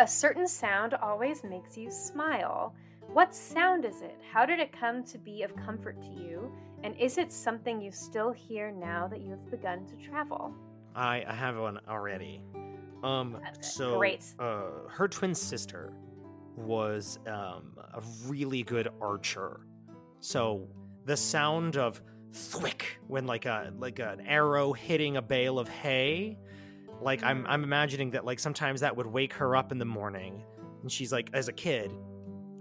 [0.00, 2.74] a certain sound always makes you smile.
[3.12, 4.18] What sound is it?
[4.32, 6.52] How did it come to be of comfort to you?
[6.82, 10.52] And is it something you still hear now that you have begun to travel?
[10.94, 12.42] I, I have one already.
[13.02, 14.24] Um, so great.
[14.38, 15.92] Uh, her twin sister
[16.56, 19.60] was um, a really good archer.
[20.20, 20.68] So
[21.04, 22.00] the sound of
[22.32, 26.38] thwick when like a like an arrow hitting a bale of hay,
[27.00, 27.46] like I'm.
[27.46, 30.42] I'm imagining that like sometimes that would wake her up in the morning,
[30.82, 31.92] and she's like as a kid,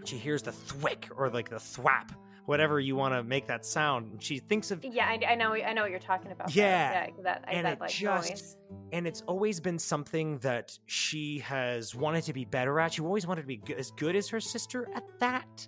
[0.05, 2.11] she hears the thwick or like the thwap,
[2.47, 5.53] whatever you want to make that sound, and she thinks of Yeah, I, I know.
[5.53, 6.55] I know what you're talking about.
[6.55, 8.57] Yeah, yeah, that and that it like just- noise.
[8.93, 12.93] and it's always been something that she has wanted to be better at.
[12.93, 15.67] She always wanted to be go- as good as her sister at that.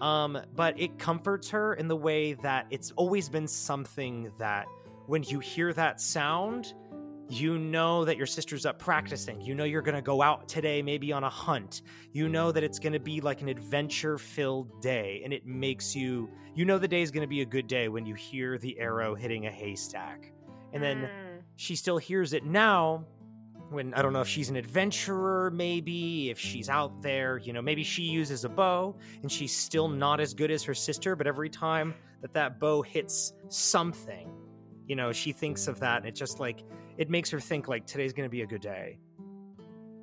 [0.00, 4.66] Um, but it comforts her in the way that it's always been something that
[5.06, 6.74] when you hear that sound,
[7.30, 9.40] you know that your sister's up practicing.
[9.40, 11.82] You know you're going to go out today, maybe on a hunt.
[12.12, 15.20] You know that it's going to be like an adventure filled day.
[15.24, 17.88] And it makes you, you know, the day is going to be a good day
[17.88, 20.32] when you hear the arrow hitting a haystack.
[20.72, 21.42] And then Mm.
[21.56, 23.04] she still hears it now
[23.70, 27.62] when I don't know if she's an adventurer, maybe if she's out there, you know,
[27.62, 31.28] maybe she uses a bow and she's still not as good as her sister, but
[31.28, 34.28] every time that that bow hits something,
[34.88, 36.64] you know, she thinks of that and it just like
[37.00, 38.98] it makes her think like today's going to be a good day.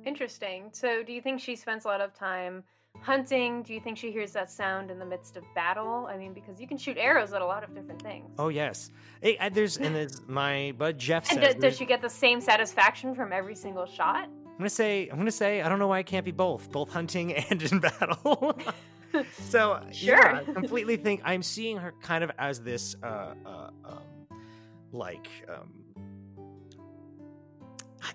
[0.04, 0.68] Interesting.
[0.72, 2.64] So, do you think she spends a lot of time
[3.00, 3.62] hunting?
[3.62, 6.08] Do you think she hears that sound in the midst of battle?
[6.10, 8.34] I mean, because you can shoot arrows at a lot of different things.
[8.38, 8.90] Oh yes.
[9.22, 12.10] Hey, there's and there's my bud Jeff and says do- there's- does she get the
[12.10, 14.28] same satisfaction from every single shot?
[14.58, 16.90] I'm to say I'm to say I don't know why it can't be both, both
[16.90, 18.58] hunting and in battle.
[19.38, 20.16] So Sure.
[20.18, 24.02] yeah, I completely think I'm seeing her kind of as this, uh, uh, um,
[24.92, 25.72] like, um,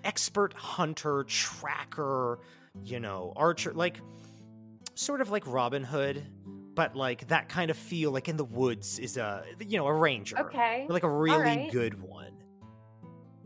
[0.04, 2.38] expert hunter, tracker,
[2.84, 4.00] you know, archer, like,
[4.94, 6.22] sort of like Robin Hood,
[6.74, 9.92] but like that kind of feel, like in the woods, is a you know a
[9.92, 10.86] ranger, Okay.
[10.88, 11.70] like a really right.
[11.72, 12.32] good one.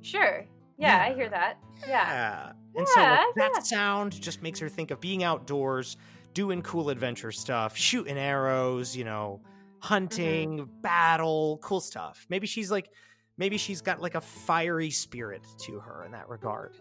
[0.02, 0.46] Sure.
[0.78, 1.58] Yeah, I hear that.
[1.80, 1.88] Yeah.
[1.88, 2.52] Yeah.
[2.76, 3.60] And so like, that yeah.
[3.62, 5.96] sound just makes her think of being outdoors,
[6.34, 9.40] doing cool adventure stuff, shooting arrows, you know,
[9.80, 10.80] hunting, Mm-hmm.
[10.80, 12.26] battle, cool stuff.
[12.28, 12.90] Maybe she's like
[13.38, 16.76] maybe she's got like a fiery spirit to her in that regard.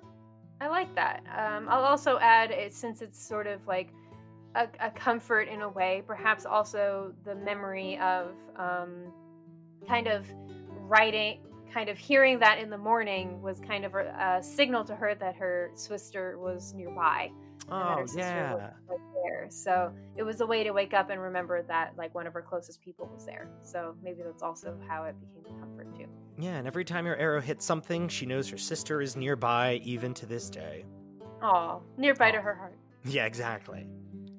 [0.60, 1.24] I like that.
[1.38, 3.94] Um, I'll also add it since it's sort of like
[4.56, 9.14] a, a comfort in a way, perhaps also the memory of um,
[9.88, 10.28] kind of
[10.82, 11.42] writing,
[11.72, 15.14] kind of hearing that in the morning was kind of a, a signal to her
[15.16, 17.30] that her sister was nearby.
[17.70, 18.54] Oh her sister yeah.
[18.54, 19.48] was right there.
[19.50, 22.42] So it was a way to wake up and remember that like one of her
[22.42, 23.50] closest people was there.
[23.62, 26.07] So maybe that's also how it became a comfort too.
[26.40, 30.14] Yeah, and every time your arrow hits something, she knows her sister is nearby even
[30.16, 30.86] to this day.
[31.42, 32.78] Oh, nearby to her heart.
[33.06, 33.88] Yeah, exactly.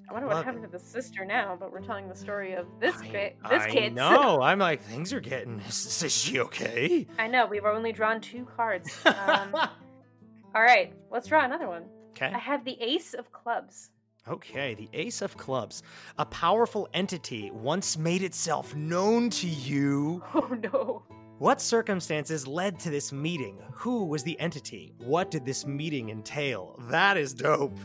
[0.08, 2.66] I wonder what Love happened to the sister now, but we're telling the story of
[2.80, 3.32] this I, kid.
[3.50, 3.94] This I kid.
[3.94, 4.40] know.
[4.42, 5.60] I'm like, things are getting.
[5.68, 7.06] Is, is she okay?
[7.18, 7.46] I know.
[7.46, 8.96] We've only drawn two cards.
[9.06, 9.54] Um,
[10.54, 11.84] all right, let's draw another one.
[12.12, 12.32] okay.
[12.34, 13.90] I have the Ace of Clubs.
[14.26, 15.82] Okay, the Ace of Clubs.
[16.18, 20.22] A powerful entity once made itself known to you.
[20.34, 21.02] Oh no.
[21.38, 23.58] What circumstances led to this meeting?
[23.72, 24.92] Who was the entity?
[24.98, 26.76] What did this meeting entail?
[26.90, 27.78] That is dope.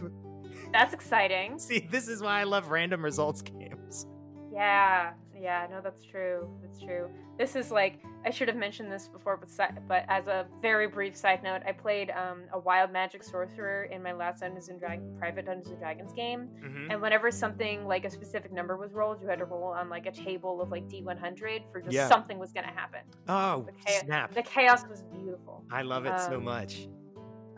[0.72, 1.60] That's exciting.
[1.60, 4.08] See, this is why I love random results games.
[4.52, 6.48] Yeah, yeah, no, that's true.
[6.62, 7.10] That's true.
[7.38, 10.88] This is like I should have mentioned this before, but si- but as a very
[10.88, 14.80] brief side note, I played um, a wild magic sorcerer in my last Dungeons and
[14.80, 16.92] Dragons private Dungeons and Dragons game, Mhm.
[16.92, 20.06] and whenever something like a specific number was rolled, you had to roll on like
[20.06, 22.08] a table of like D100 for just Yeah.
[22.08, 23.02] something was gonna happen.
[23.28, 24.34] Oh, The, cha- snap.
[24.34, 25.64] the chaos was beautiful.
[25.72, 26.88] I love it so um, much.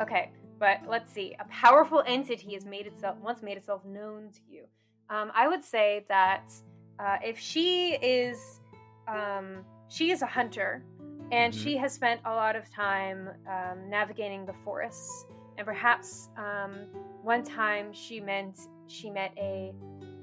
[0.01, 1.35] Okay, but let's see.
[1.39, 4.65] A powerful entity has made itself once made itself known to you.
[5.09, 6.51] Um, I would say that
[6.99, 8.59] uh, if she is,
[9.07, 10.83] um, she is a hunter,
[11.31, 11.57] and Mhm.
[11.63, 15.25] she has spent a lot of time um, navigating the forests,
[15.57, 16.85] and perhaps um,
[17.23, 19.73] one time she meant she met a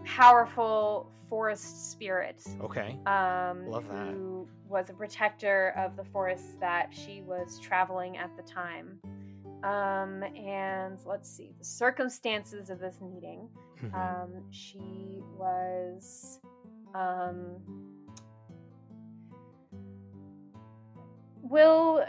[0.04, 2.98] powerful forest spirit Okay.
[3.06, 4.08] um, Love that.
[4.14, 9.00] who was a protector of the forests that she was traveling at the time.
[9.64, 13.48] Um, and let's see the circumstances of this meeting.
[13.80, 13.94] Mhm.
[13.94, 16.40] Um, she was.
[16.94, 17.56] Um,
[21.42, 22.04] will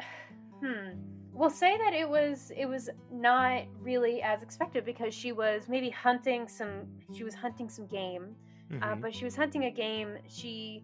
[0.64, 0.92] hmm
[1.34, 5.90] we'll say that it was it was not really as expected because she was maybe
[5.90, 8.36] hunting some she was hunting some game
[8.82, 9.02] uh, Mhm.
[9.02, 10.84] but she was hunting a game she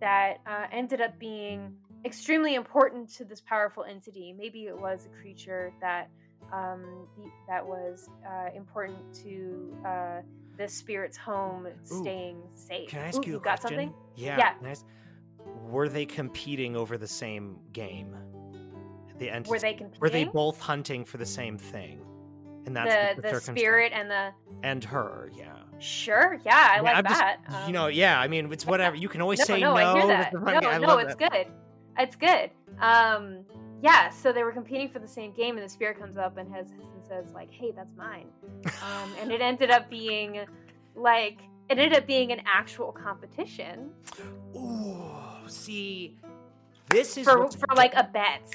[0.00, 1.72] that uh, ended up being
[2.04, 4.32] extremely important to this powerful entity.
[4.36, 6.08] Maybe it was a creature that
[6.52, 10.20] um, the, that was uh, important to uh,
[10.58, 12.88] the spirit's home staying safe.
[12.88, 13.78] Can I ask Ooh, you a got question?
[13.78, 13.94] something?
[14.16, 14.36] Yeah.
[14.38, 14.68] Yeah.
[14.70, 14.84] ask-
[15.62, 18.14] were they competing over the same game?
[19.18, 19.30] The.
[19.48, 20.00] Were they competing?
[20.00, 22.00] Were they both hunting for the same thing?
[22.66, 24.30] And that's the the, the spirit and the
[24.62, 25.30] and her.
[25.34, 25.54] Yeah.
[25.78, 27.38] sure, yeah, I Yeah, like I'm just- that.
[27.62, 28.20] you Um, know, yeah.
[28.20, 28.96] I mean, it's whatever.
[28.96, 29.76] You can always no, say no, no.
[29.76, 30.32] I hear that.
[30.34, 31.32] No, no, it's that.
[31.32, 31.46] good.
[31.98, 32.50] It's good.
[32.80, 33.44] Um,
[33.82, 36.52] yeah, so they were competing for the same game, and the spirit comes up and
[36.52, 38.26] has and says like, "Hey, that's mine,"
[38.82, 40.46] um, and it ended up being
[40.94, 41.38] like
[41.68, 43.90] it ended up being an actual competition
[44.56, 45.12] Ooh,
[45.46, 46.16] see,
[46.88, 48.54] this is for for like a bet.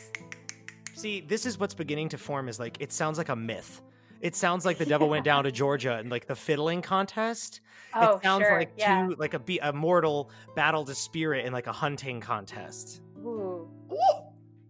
[0.93, 3.81] See, this is what's beginning to form is like it sounds like a myth.
[4.21, 7.61] It sounds like the devil went down to Georgia and like the fiddling contest.
[7.93, 9.07] Oh, it sounds sure, like yeah.
[9.07, 13.01] two like a, be- a mortal battle to spirit in like a hunting contest.
[13.19, 13.69] Ooh,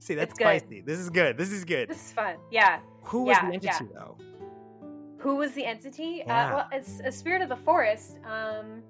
[0.04, 0.82] See, that's spicy.
[0.82, 1.38] This is good.
[1.38, 1.88] This is good.
[1.90, 2.36] this is fun.
[2.52, 2.80] Yeah.
[3.04, 3.72] Who was yeah, the yeah.
[3.72, 4.18] entity though?
[5.20, 6.24] Who was the entity?
[6.28, 6.48] Yeah.
[6.48, 8.18] Uh, well, it's a spirit of the forest.
[8.26, 8.84] Um.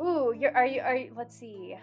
[0.00, 0.80] Ooh, you're, are you?
[0.80, 1.12] Are you?
[1.16, 1.76] Let's see.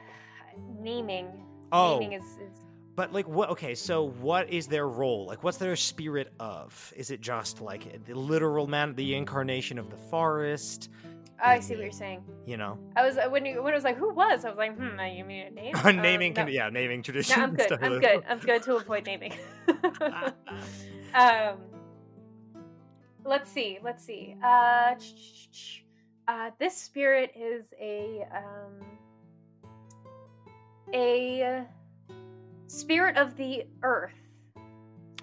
[0.77, 1.27] Naming.
[1.71, 2.65] Oh, Naming is, is
[2.97, 3.49] but like what?
[3.51, 5.25] Okay, so what is their role?
[5.25, 6.93] Like, what's their spirit of?
[6.97, 10.89] Is it just like the literal man, the incarnation of the forest?
[11.37, 12.23] Oh, I see what you're saying.
[12.45, 14.75] You know, I was when you when it was like who was I was like
[14.77, 16.31] hmm you mean a name naming.
[16.31, 17.37] Um, can, yeah, naming tradition.
[17.37, 17.71] No, I'm good.
[17.71, 18.23] I'm good.
[18.27, 19.33] I'm good to avoid naming.
[21.13, 21.57] um,
[23.25, 23.79] let's see.
[23.83, 24.35] Let's see.
[24.43, 24.95] Uh,
[26.27, 28.85] uh, this spirit is a um,
[30.93, 31.65] a
[32.67, 34.13] spirit of the earth.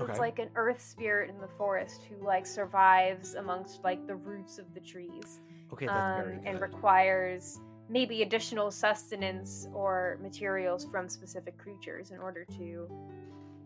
[0.01, 0.11] Okay.
[0.11, 4.59] It's like an earth spirit in the forest who like survives amongst like the roots
[4.59, 5.41] of the trees
[5.73, 12.45] Okay, that's um, and requires maybe additional sustenance or materials from specific creatures in order
[12.59, 12.89] to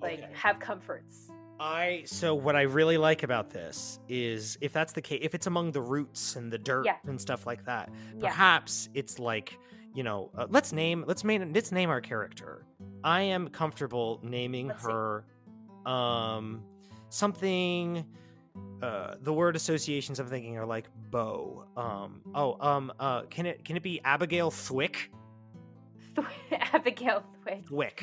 [0.03, 0.29] like Okay.
[0.35, 1.31] have comforts.
[1.59, 5.47] I so what I really like about this is if that's the case, if it's
[5.47, 6.97] among the roots and the dirt Yeah.
[7.07, 8.29] and stuff like that, Yeah.
[8.29, 9.59] perhaps it's like
[9.95, 12.67] you know, uh, let's name let's name let's name our character.
[13.03, 14.93] I am comfortable naming Let's see.
[14.93, 15.25] her
[15.87, 16.63] um
[17.09, 18.05] something.
[18.83, 21.65] Uh, the word associations I'm thinking are like bow.
[21.77, 25.11] Um, oh, um, uh, can it can it be Abigail Thwick?
[26.53, 27.67] Abigail Thwick.
[27.67, 28.03] Thwick.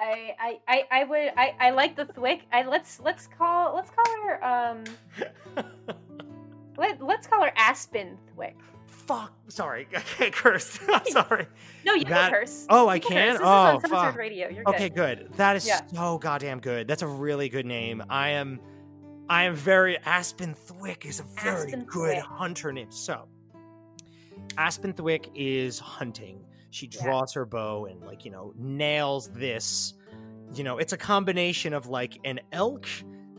[0.00, 2.40] I, I, I, I would I, I like the Thwick.
[2.52, 4.84] I let's let's call let's call her um
[6.76, 8.56] let, let's call her Aspen Thwick.
[9.12, 9.32] Fuck.
[9.48, 10.78] Sorry, I can't curse.
[10.88, 11.46] I'm sorry.
[11.84, 12.66] No, you That- can curse.
[12.70, 13.32] Oh, I You can.
[13.34, 14.16] This oh, is on oh, fuck.
[14.16, 14.48] Radio.
[14.48, 15.18] You're Okay, good.
[15.28, 15.32] good.
[15.34, 15.80] That is Yeah.
[15.92, 16.88] so goddamn good.
[16.88, 18.02] That's a really good name.
[18.08, 18.60] I am
[19.28, 22.22] I am very Aspen Thwick is a very Aspen good Thwick.
[22.22, 22.90] hunter name.
[22.90, 23.28] So
[24.58, 26.44] Aspen Thwick is hunting.
[26.70, 27.02] She Yeah.
[27.04, 29.94] draws her bow and like, you know, nails this.
[30.54, 32.86] You know, it's a combination of like an elk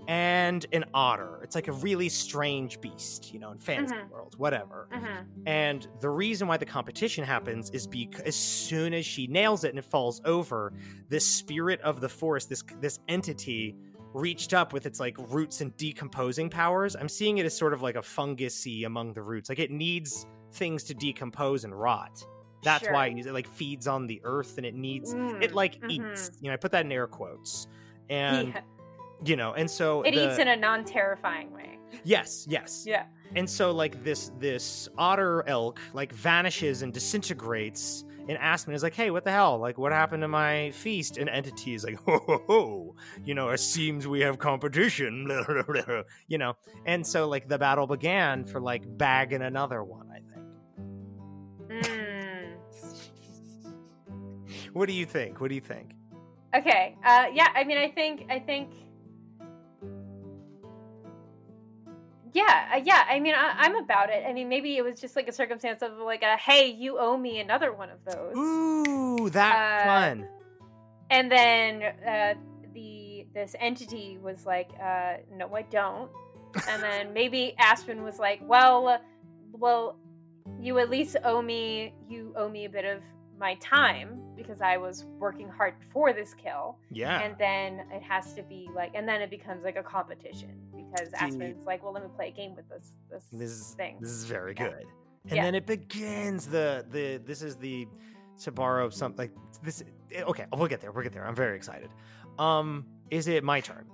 [0.08, 1.40] and an otter.
[1.44, 4.10] It's like a really strange beast, you know, in fantasy Mhm.
[4.10, 4.88] world, whatever.
[4.92, 5.26] Mhm.
[5.46, 9.70] And the reason why the competition happens is because as soon as she nails it
[9.70, 10.74] and it falls over,
[11.10, 13.76] this spirit of the forest, this this entity,
[14.14, 16.96] reached up with its like roots and decomposing powers.
[16.96, 19.50] I'm seeing it as sort of like a fungusy among the roots.
[19.50, 22.24] Like it needs things to decompose and rot.
[22.62, 22.94] That's Sure.
[22.94, 25.90] why it like feeds on the earth and it needs it Mm, like mhm.
[26.12, 26.32] eats.
[26.42, 27.68] You know, I put that in air quotes.
[28.10, 28.62] And Yeah.
[29.26, 31.78] You know, and so It the- eats in a non-terrifying way.
[32.04, 33.06] yes, yes Yeah.
[33.36, 38.94] and so like this this otter elk like vanishes and disintegrates and aspen is like
[38.96, 42.18] hey what the hell like what happened to my feast and entity is like ho
[42.26, 45.30] ho ho you know it seems we have competition
[46.28, 46.54] you know
[46.86, 50.30] and so like the battle began for like bagging another one i think
[51.70, 52.58] Mm.
[54.74, 55.92] what do you think what do you think
[56.56, 56.96] Okay.
[57.04, 57.48] Uh, yeah.
[57.56, 58.26] I mean, I think.
[58.30, 58.70] I think.
[62.34, 62.70] Yeah.
[62.74, 63.04] Uh, yeah.
[63.10, 64.24] I mean, I, I'm about it.
[64.28, 67.16] I mean, maybe it was just like a circumstance of like a hey, you owe
[67.18, 70.28] me another one of those, ooh that Uh, fun
[71.10, 72.34] and then uh,
[72.74, 76.10] the this entity was like, uh, no, I don't.
[76.70, 79.00] and then maybe Aspen was like, "Well,
[79.52, 79.98] well,
[80.60, 83.02] you at least owe me you owe me a bit of
[83.40, 87.20] my time because I was working hard for this kill." Yeah.
[87.22, 90.50] And then it has to be like, and then it becomes like a competition
[90.94, 94.10] because Aspen's like, "Well, let me play a game with this this, this thing." this
[94.12, 94.70] is very Yeah.
[94.70, 94.86] good.
[95.26, 95.44] And Yeah.
[95.44, 97.88] then it begins the the this is the
[98.42, 99.84] to borrow something like this
[100.14, 100.92] okay, we'll get there.
[100.92, 101.26] We'll get there.
[101.26, 101.90] I'm very excited.
[102.40, 103.88] Um is it my turn?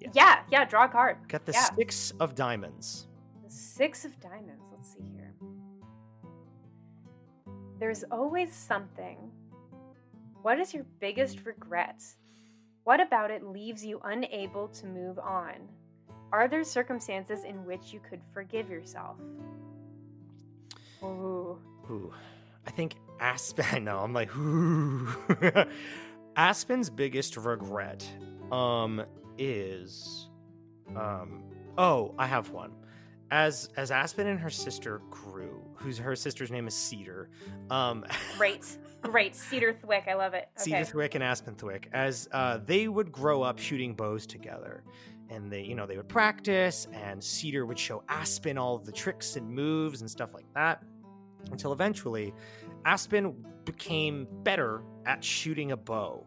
[0.00, 0.12] Yes.
[0.14, 0.64] Yeah, yeah.
[0.64, 1.16] Draw a card.
[1.28, 1.74] Got the Yeah.
[1.74, 3.08] 6 of diamonds.
[3.44, 4.68] The six of diamonds.
[4.70, 5.34] Let's see here.
[7.78, 9.30] There's always something.
[10.42, 12.02] What is your biggest regret?
[12.88, 15.56] What about it leaves you unable to move on?
[16.32, 19.18] Are there circumstances in which you could forgive yourself?
[21.02, 21.58] Ooh.
[21.90, 22.14] Ooh.
[22.66, 25.06] I think Aspen No, I'm like ooh.
[26.36, 28.10] Aspen's biggest regret
[28.50, 29.04] um
[29.36, 30.30] is
[30.96, 31.42] um
[31.76, 32.72] oh, I have one.
[33.30, 37.30] As as Aspen and her sister grew, whose her sister's name is Cedar,
[37.70, 38.04] um
[38.36, 38.78] Great.
[39.02, 39.34] Great.
[39.34, 40.08] Cedar Thwick.
[40.08, 40.48] I love it.
[40.60, 40.70] Okay.
[40.70, 44.82] Cedar Thwick and Aspen Thwick, as uh, they would grow up shooting bows together.
[45.30, 48.92] And they, you know, they would practice, and Cedar would show Aspen all of the
[48.92, 50.82] tricks and moves and stuff like that.
[51.52, 52.34] Until eventually,
[52.86, 56.26] Aspen became better at shooting a bow.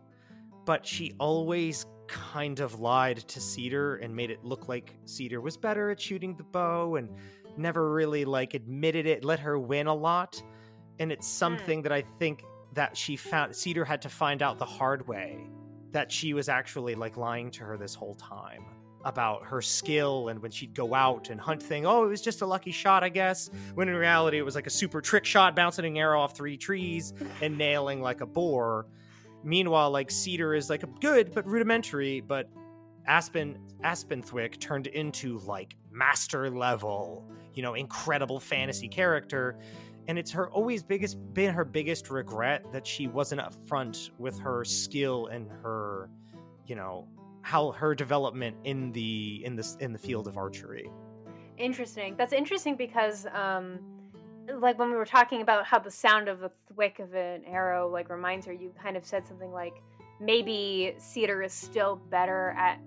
[0.66, 5.58] But she always kind of lied to Cedar and made it look like Cedar was
[5.58, 7.10] better at shooting the bow and
[7.58, 10.42] never really like admitted it, let her win a lot.
[11.00, 11.38] And it's hmm.
[11.38, 12.44] something that I think
[12.74, 15.50] that she found Cedar had to find out the hard way
[15.92, 18.66] that she was actually like lying to her this whole time
[19.04, 21.86] about her skill and when she'd go out and hunt thing.
[21.86, 24.68] Oh it was just a lucky shot i guess when in reality it was like
[24.68, 28.88] a super trick shot bouncing an arrow off three trees and nailing like a boar.
[29.44, 32.48] Meanwhile like cedar is like a good but rudimentary but
[33.08, 39.58] aspen aspenthwick turned into like master level you know incredible fantasy character
[40.08, 44.66] and it's her always biggest been her biggest regret that she wasn't upfront with her
[44.66, 46.10] skill and her
[46.66, 47.08] you know
[47.44, 50.90] how her development in the in this in the field of archery
[51.62, 52.16] Interesting.
[52.18, 53.80] That's interesting because, um,
[54.60, 57.88] like when we were talking about how the sound of the thwick of an arrow
[57.88, 59.76] like reminds her, you kind of said something like
[60.20, 62.80] maybe Cedar is still better at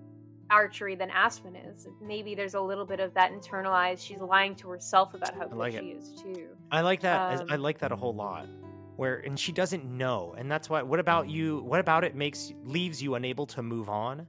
[0.49, 1.87] archery than Aspen is.
[2.01, 3.99] Maybe there's a little bit of that internalized.
[4.05, 5.97] She's lying to herself about how good like she it.
[5.97, 6.47] is too.
[6.71, 8.47] i like that Um, i like that a whole lot
[8.95, 12.53] where and she doesn't know and that's why what about you what about it makes
[12.63, 14.25] leaves you unable to move on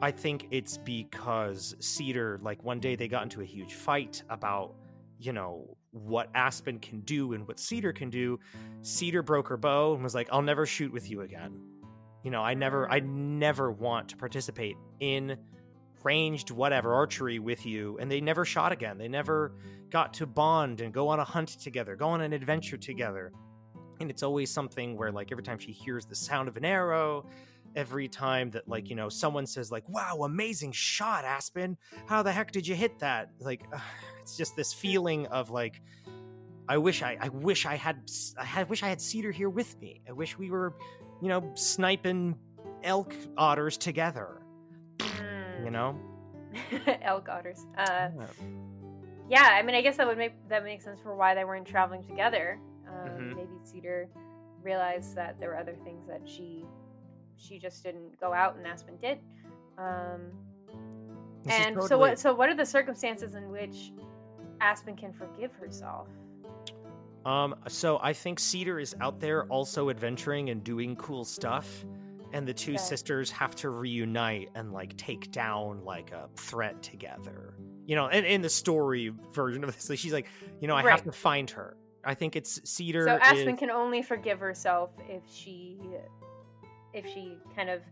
[0.00, 4.74] i think it's because cedar like one day they got into a huge fight about
[5.18, 8.38] you know what aspen can do and what cedar can do
[8.82, 11.58] cedar broke her bow and was like i'll never shoot with you again
[12.26, 15.38] you know i never i never want to participate in
[16.06, 18.96] ranged whatever archery with you and they never shot again.
[18.96, 19.56] They never
[19.90, 23.32] got to bond and go on a hunt together go on an adventure together.
[23.98, 27.26] And it's always something where like every time she hears the sound of an arrow
[27.74, 31.76] every time that like you know someone says like wow amazing shot aspen.
[32.06, 33.30] How the heck did you hit that?
[33.40, 33.64] Like
[34.22, 35.82] it's just this feeling of like
[36.68, 39.76] i wish i i wish i had i had wish i had cedar here with
[39.80, 40.02] me.
[40.08, 40.74] I wish we were
[41.20, 42.36] you know sniping
[42.82, 44.42] elk otters together
[45.64, 45.98] you know
[47.02, 47.66] elk otters.
[47.76, 48.26] Uh, Yeah.
[49.28, 51.66] yeah, I mean, I guess that would make that makes sense for why they weren't
[51.66, 52.58] traveling together.
[52.88, 53.36] Um, Mhm.
[53.36, 54.08] Maybe Cedar
[54.62, 56.64] realized that there were other things that she
[57.36, 59.18] she just didn't go out and Aspen did.
[59.76, 60.32] Um,
[61.48, 62.18] and so what?
[62.18, 63.92] So what are the circumstances in which
[64.60, 66.08] Aspen can forgive herself?
[67.26, 71.84] Um, so I think Cedar is out there also adventuring and doing cool stuff,
[72.32, 72.78] and the two Okay.
[72.82, 77.54] sisters have to reunite and like take down like a threat together.
[77.84, 80.26] You know, and in the story version of this, like, she's like,
[80.60, 81.76] you know, I have to find her.
[82.04, 83.04] I think it's Cedar.
[83.04, 85.78] So Aspen is- can only forgive herself if she
[86.94, 87.82] if she kind of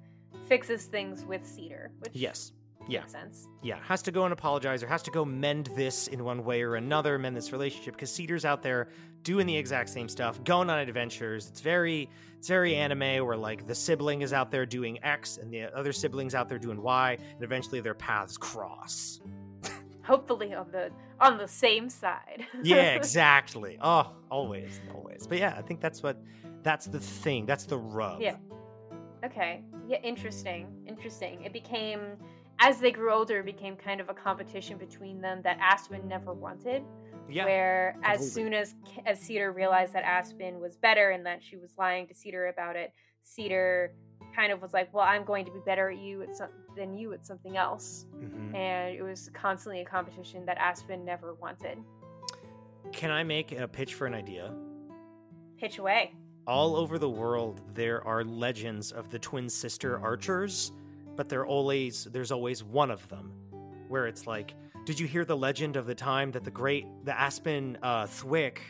[0.49, 2.53] fixes things with Cedar, which yes,
[2.89, 3.49] yeah, makes sense.
[3.63, 6.63] yeah, has to go and apologize or has to go mend this in one way
[6.63, 8.89] or another, mend this relationship because Cedar's out there
[9.23, 11.49] doing the exact same stuff, going on adventures.
[11.49, 12.09] It's very,
[12.39, 15.93] it's very anime where like the sibling is out there doing X and the other
[15.93, 19.21] siblings out there doing Y, and eventually their paths cross.
[20.03, 22.47] Hopefully on the on the same side.
[22.63, 23.79] Yeah, exactly.
[23.81, 25.27] oh, always, always.
[25.27, 26.23] But yeah, I think that's what,
[26.63, 27.47] that's the thing.
[27.47, 28.21] That's the rub.
[28.21, 28.37] Yeah.
[29.25, 29.63] Okay.
[29.89, 30.67] Yeah, interesting.
[30.87, 31.43] Interesting.
[31.43, 32.01] It became
[32.65, 36.33] as they grew older, it became kind of a competition between them that Aspen never
[36.33, 36.83] wanted.
[37.27, 37.47] Yeah.
[37.47, 38.75] where as soon as
[39.07, 42.77] as Cedar realized that Aspen was better and that she was lying to Cedar about
[42.77, 42.93] it,
[43.23, 43.95] Cedar
[44.37, 46.93] kind of was like, well, I'm going to be better at you at some, than
[46.93, 48.55] you at something else, Mhm.
[48.55, 51.79] and it was constantly a competition that Aspen never wanted.
[52.93, 54.55] Can I make a pitch for an idea?
[55.57, 56.13] Pitch away.
[56.47, 60.73] all over the world there are legends of the twin sister archers
[61.17, 63.33] but there always there's always one of them
[63.89, 64.55] where it's like
[64.85, 68.61] did you hear the legend of the time that the great the aspen uh thwick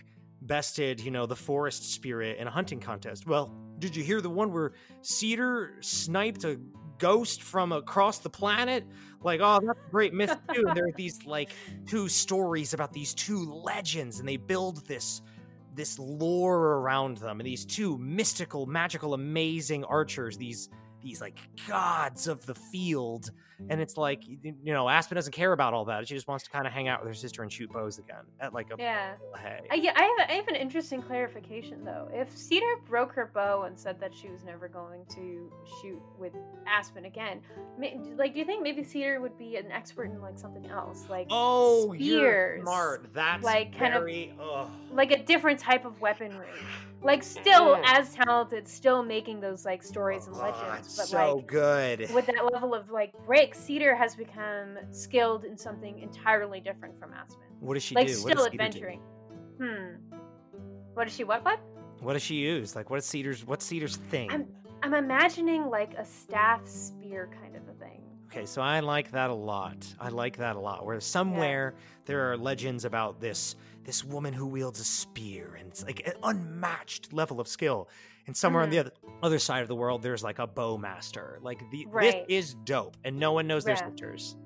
[0.42, 3.26] bested you know the forest spirit in a hunting contest?
[3.26, 4.72] Well did you hear the one where
[5.03, 6.61] cedar sniped a
[6.99, 8.84] ghost from across the planet?
[9.22, 10.64] Like oh that's a great myth too.
[10.66, 11.51] And there are these like
[11.86, 15.22] two stories about these two legends and they build this
[15.74, 20.68] this lore around them and these two mystical magical amazing archers these
[21.05, 21.39] these like
[21.69, 23.31] gods of the field
[23.69, 26.51] and it's like you know aspen doesn't care about all that she just wants to
[26.51, 29.13] kind of hang out with her sister and shoot bows again at like a Yeah.
[29.39, 32.09] hey I, yeah, I have, a, I have an interesting clarification though.
[32.13, 36.33] If Cedar broke her bow and said that she was never going to shoot with
[36.67, 37.41] Aspen again,
[37.79, 37.87] ma-
[38.17, 41.27] like, do you think maybe Cedar would be an expert in like something else, like
[41.31, 44.09] oh you're spears, smart that's like, kind of-
[44.41, 44.71] ugh.
[44.93, 46.47] like a different type of weaponry?
[47.03, 47.83] Like, still Mm.
[47.85, 52.11] as talented, still making those like stories and Oh, legends, it's but so like good
[52.15, 57.12] with that level of like break, Cedar has become skilled in something entirely different from
[57.12, 57.42] Aspen.
[57.59, 58.62] what does she like do still does Cedar do?
[58.64, 59.01] adventuring.
[59.61, 60.16] Hmm.
[60.95, 61.24] What is she?
[61.24, 61.45] What?
[61.45, 61.59] What?
[62.01, 64.47] what does she use like what's cedar's what's cedar's thing I'm
[64.82, 68.03] I'm imagining like a staff spear kind of a thing.
[68.26, 69.86] Okay, so I like that a lot.
[69.99, 70.84] I like that a lot.
[70.84, 71.74] Where somewhere
[72.05, 76.12] there are legends about this this woman who wields a spear, and it's like an
[76.22, 77.88] unmatched level of skill.
[78.27, 81.43] And somewhere on the other other side of the world, there's like a bowmaster.
[81.43, 82.27] Like the Right.
[82.29, 83.89] this is dope, and no one knows their Yeah.
[83.91, 84.37] sisters.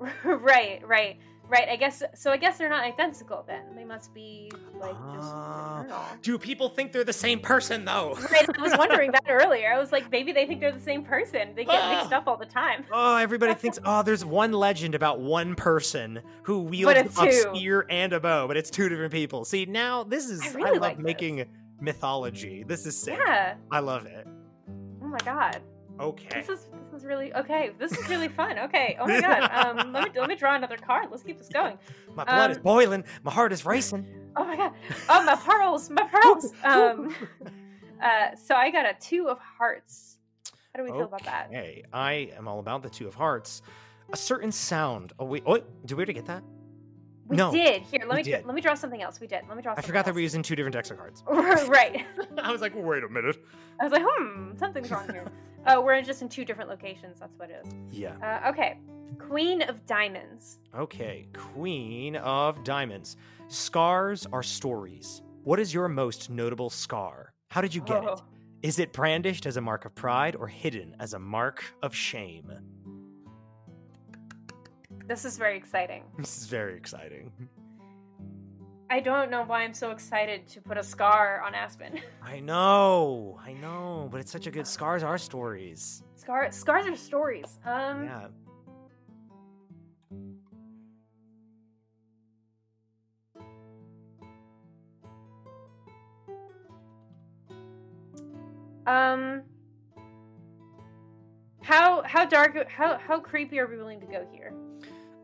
[0.24, 1.18] right, right,
[1.48, 1.68] right.
[1.68, 2.32] I guess so.
[2.32, 3.76] I guess they're not identical then.
[3.76, 6.16] They must be like just Ah.
[6.22, 8.16] Do people think they're the same person though?
[8.32, 9.72] Right, I was wondering that earlier.
[9.72, 11.54] I was like, maybe they think they're the same person.
[11.54, 12.84] They get mixed up all the time.
[12.90, 17.32] Oh, everybody thinks, oh, there's one legend about one person who wields a two.
[17.32, 19.44] spear and a bow, but it's two different people.
[19.44, 21.04] See, now this is, I I, really love like this.
[21.82, 22.64] Making mythology.
[22.66, 23.18] This is sick.
[23.26, 23.54] Yeah.
[23.70, 24.26] I love it.
[25.02, 25.62] Oh my god.
[26.00, 26.40] Okay.
[26.40, 27.72] This is this is really okay.
[27.78, 28.58] This is really fun.
[28.58, 28.96] Okay.
[28.98, 29.50] Oh my god.
[29.52, 31.08] Um, let me let me draw another card.
[31.10, 31.78] Let's keep this going.
[32.14, 33.04] My blood is um, boiling.
[33.22, 34.06] My heart is racing.
[34.36, 34.72] Oh my god.
[35.08, 35.90] Oh my pearls.
[35.90, 36.52] My pearls.
[36.64, 37.14] Um.
[38.02, 38.34] Uh.
[38.36, 40.18] So I got a two of hearts.
[40.74, 41.48] How do we feel about that?
[41.50, 43.60] Hey, I am all about the two of hearts.
[44.10, 45.12] A certain sound.
[45.18, 46.42] Oh wait, oh, did we already get that?
[47.28, 47.82] We No, did.
[47.82, 48.44] Here, let we me did.
[48.46, 49.20] let me draw something else.
[49.20, 49.42] We did.
[49.48, 49.74] Let me draw.
[49.74, 49.78] Something else.
[49.78, 51.22] I Something forgot that we're using two different decks of cards.
[51.68, 52.04] right.
[52.42, 53.36] I was like, wait a minute.
[53.80, 55.24] I was like, hmm, something's wrong here.
[55.66, 57.20] Oh, we're in- just in two different locations.
[57.20, 57.72] That's what it is.
[57.90, 58.40] Yeah.
[58.44, 58.78] Uh, okay.
[59.18, 60.58] Queen of Diamonds.
[60.76, 63.16] Okay, Queen of Diamonds.
[63.48, 65.22] Scars are stories.
[65.44, 67.32] What is your most notable scar?
[67.48, 68.08] How did you get it?
[68.08, 68.22] Oh.
[68.62, 72.50] Is it brandished as a mark of pride or hidden as a mark of shame?
[75.08, 76.04] This is very exciting.
[76.18, 77.30] This is very exciting.
[78.90, 81.98] I don't know why I'm so excited to put a scar on Aspen.
[82.22, 86.02] I know, I know, but it's such a good scars are stories.
[86.14, 87.58] Scar scars are stories.
[87.64, 88.04] Um.
[88.04, 88.28] Yeah.
[98.86, 99.42] Um.
[101.62, 104.52] How how dark how how creepy are we willing to go here?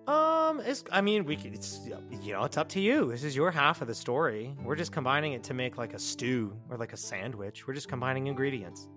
[0.09, 1.81] Um, it's, I mean, we could, it's,
[2.23, 3.11] you know, it's up to you.
[3.11, 4.55] This is your half of the story.
[4.65, 7.67] We're just combining it to make like a stew or like a sandwich.
[7.67, 8.89] We're just combining ingredients.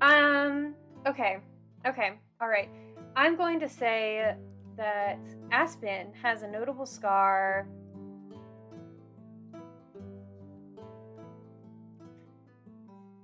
[0.00, 0.76] Um.
[1.04, 1.38] Okay.
[1.84, 2.12] Okay.
[2.40, 2.68] All right.
[3.16, 4.36] I'm going to say
[4.76, 5.18] that
[5.50, 7.66] Aspen has a notable scar.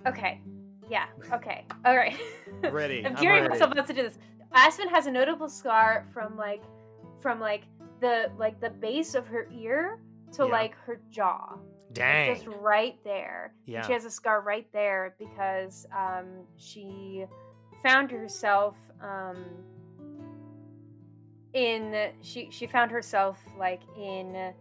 [0.09, 0.41] Okay.
[0.91, 1.07] Yeah.
[1.33, 1.65] Okay.
[1.85, 2.17] All right.
[2.73, 3.07] Ready.
[3.07, 4.19] I'm I'm gearing myself up to do this.
[4.53, 6.63] Aspen has a notable scar from like,
[7.21, 7.65] from like
[8.01, 9.99] the like the base of her ear
[10.33, 10.53] to Yeah.
[10.53, 11.59] like her jaw
[11.93, 12.35] Dang.
[12.35, 13.55] just right there.
[13.67, 13.87] Yeah.
[13.87, 17.25] She has a scar right there because um, she
[17.83, 19.45] found herself um,
[21.55, 24.53] in she she found herself like in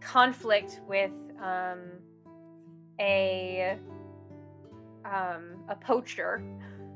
[0.00, 1.12] conflict with
[1.42, 1.80] um,
[3.00, 3.78] a
[5.04, 6.42] um, a poacher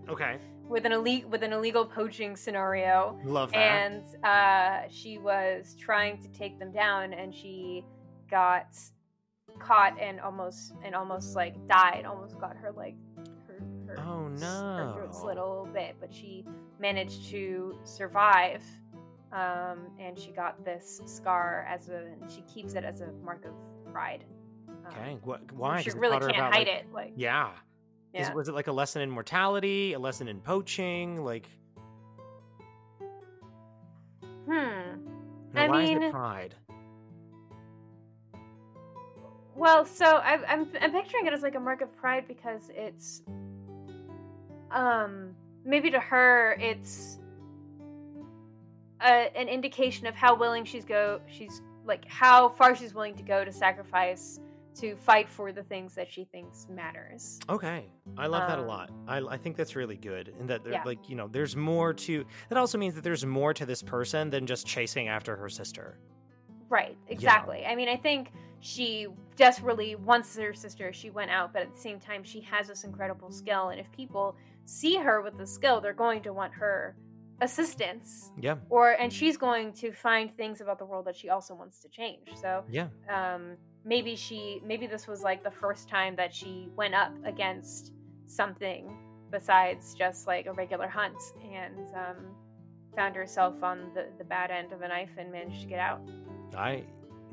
[0.08, 0.38] Okay.
[0.70, 3.58] With an ille- with an illegal poaching scenario Love that.
[3.58, 7.84] and uh, she was trying to take them down and she
[8.30, 8.78] got
[9.58, 12.94] caught and almost and almost like died almost got her like
[13.48, 16.44] her, her, Oh, no her throat slit a little bit but she
[16.78, 18.62] managed to survive
[19.32, 23.44] um, and she got this scar as a and she keeps it as a mark
[23.44, 23.52] of
[23.92, 24.24] pride
[24.68, 25.18] um, okay.
[25.22, 25.82] What, why?
[25.82, 27.50] She really can't about, hide like- it like Yeah.
[28.14, 31.24] Is, was it like a lesson in mortality, a lesson in poaching?
[31.24, 31.46] Like,
[34.46, 34.98] Hmm.
[35.54, 36.54] I why is mean- it pride?
[39.54, 43.22] Well, so I, I'm I'm picturing it as like a mark of pride because it's,
[44.70, 45.34] um,
[45.64, 47.18] maybe to her it's
[49.02, 53.22] a, an indication of how willing she's go she's like how far she's willing to
[53.22, 54.40] go to sacrifice
[54.80, 57.38] to fight for the things that she thinks matters.
[57.48, 57.84] Okay,
[58.18, 58.90] I love that a Um, lot.
[59.08, 60.82] I, I think that's really good, and that there- Yeah.
[60.84, 62.24] like you know, there's more to.
[62.48, 65.98] That also means that there's more to this person than just chasing after her sister.
[66.68, 67.64] Right, exactly.
[67.66, 70.92] I mean, I think she desperately wants her sister.
[70.92, 73.70] She went out, but at the same time, she has this incredible skill.
[73.70, 76.94] And if people see her with the skill, they're going to want her
[77.40, 78.30] assistance.
[78.38, 81.80] Yeah, Or and she's going to find things about the world that she also wants
[81.80, 82.28] to change.
[82.40, 86.94] So yeah, um, maybe she, maybe this was like the first time that she went
[86.94, 87.92] up against
[88.26, 88.96] something
[89.30, 91.16] besides just like a regular hunt,
[91.52, 92.34] and um,
[92.96, 96.00] found herself on the the bad end of a knife and managed to get out.
[96.56, 96.84] I,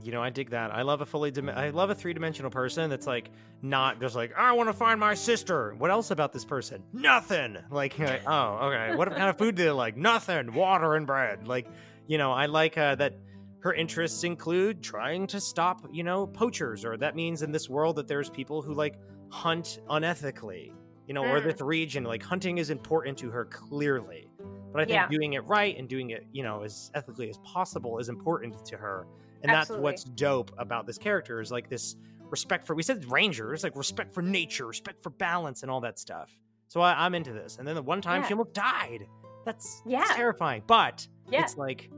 [0.03, 0.71] you know, I dig that.
[0.73, 3.31] I love a fully, dim- I love a three dimensional person that's like
[3.61, 5.73] not just like I want to find my sister.
[5.77, 6.83] What else about this person?
[6.93, 7.57] Nothing.
[7.71, 8.95] Like, like, oh, okay.
[8.95, 9.97] What kind of food do they like?
[9.97, 10.53] Nothing.
[10.53, 11.47] Water and bread.
[11.47, 11.67] Like,
[12.07, 13.13] you know, I like uh, that.
[13.59, 17.95] Her interests include trying to stop, you know, poachers, or that means in this world
[17.97, 18.95] that there's people who like
[19.29, 20.71] hunt unethically,
[21.07, 21.43] you know, or Mm.
[21.43, 22.03] this region.
[22.03, 24.29] Like, hunting is important to her clearly.
[24.71, 25.07] But I think Yeah.
[25.09, 28.77] doing it right and doing it, you know, as ethically as possible is important to
[28.77, 29.07] her.
[29.41, 31.95] And that's what's dope about this character is like this
[32.29, 35.97] respect for we said rangers, like respect for nature, respect for balance and all that
[35.97, 36.29] stuff.
[36.67, 37.57] So I, I'm into this.
[37.57, 38.27] And then the one time Yeah.
[38.27, 39.07] she almost died.
[39.45, 40.15] That's, that's Yeah.
[40.15, 40.63] terrifying.
[40.67, 41.43] But Yeah.
[41.43, 41.89] it's like,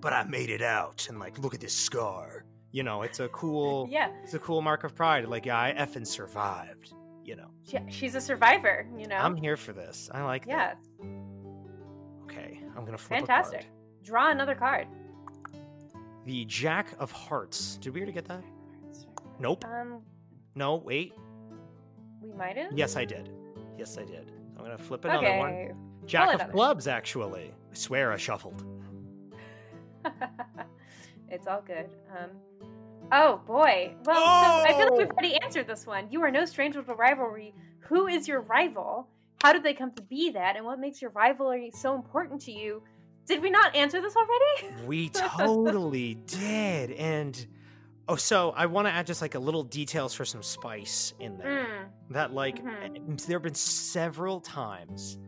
[0.00, 2.44] but I made it out and like look at this scar.
[2.70, 5.26] You know, it's a cool Yeah, it's a cool mark of pride.
[5.26, 6.92] Like, yeah, I effing survived.
[7.24, 7.48] You know.
[7.62, 8.86] she, she's a survivor.
[8.96, 9.16] You know.
[9.16, 10.08] I'm here for this.
[10.12, 10.78] I like yeah, that.
[12.24, 12.60] Okay.
[12.76, 13.66] I'm gonna flip fantastic.
[14.02, 14.86] Draw another card.
[16.24, 17.76] The Jack of Hearts.
[17.80, 18.42] Did we already get that?
[19.38, 19.64] Nope.
[19.64, 20.02] Um,
[20.54, 21.14] No, wait.
[22.22, 22.72] we might have.
[22.72, 23.30] Yes, I did.
[23.78, 24.32] Yes, I did.
[24.56, 25.50] I'm gonna flip another one.
[25.50, 25.72] Okay.
[26.06, 26.52] Jack of another.
[26.52, 27.52] clubs, actually.
[27.70, 28.64] I swear I shuffled.
[31.28, 31.88] it's all good.
[32.16, 32.30] Um.
[33.10, 33.94] Oh boy.
[34.04, 35.12] Well, so I feel like we've Oh!
[35.12, 36.10] already answered this one.
[36.10, 37.54] You are no stranger to rivalry.
[37.80, 39.08] Who is your rival?
[39.42, 40.56] How did they come to be that?
[40.56, 42.82] And what makes your rivalry so important to you?
[43.26, 44.84] Did we not answer this already?
[44.86, 46.92] We totally did.
[46.92, 47.46] And
[48.08, 51.38] oh, so I want to add just like a little details for some spice in
[51.38, 51.46] there.
[51.66, 53.26] Mm, That like Mhm.
[53.26, 55.18] there have been several times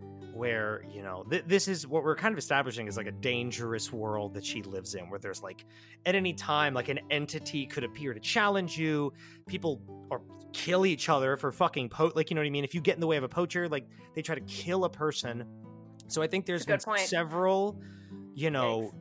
[0.41, 3.93] where you know th- this is what we're kind of establishing is like a dangerous
[3.93, 5.67] world that she lives in where there's like
[6.07, 9.13] at any time like an entity could appear to challenge you.
[9.47, 10.23] People or
[10.53, 12.65] kill each other for fucking po like you know what i mean?
[12.65, 14.91] If you get in the way of a poacher like they try to kill a
[14.91, 15.45] person.
[16.09, 17.01] So i think there's been point.
[17.01, 17.81] several
[18.35, 18.95] you know s-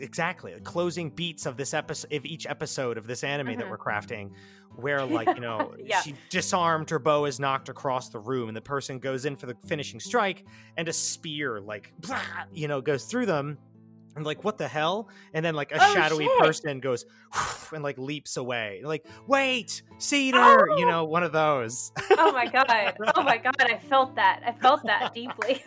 [0.00, 3.70] exactly the closing beats of this episode of each episode of this anime that Mhm.
[3.70, 4.30] we're crafting
[4.76, 6.00] where like you know Yeah.
[6.00, 9.46] she disarmed her bow is knocked across the room and the person goes in for
[9.46, 10.44] the finishing strike
[10.76, 11.92] and a spear like
[12.52, 13.58] you know goes through them
[14.16, 16.38] and like what the hell and then like a Oh, shadowy shit.
[16.38, 17.04] person goes
[17.72, 20.88] and like leaps away like wait cedar you Oh.
[20.90, 22.96] know one of those oh my god.
[23.16, 23.54] Oh my god.
[23.60, 24.40] I felt that.
[24.46, 25.64] I felt that deeply.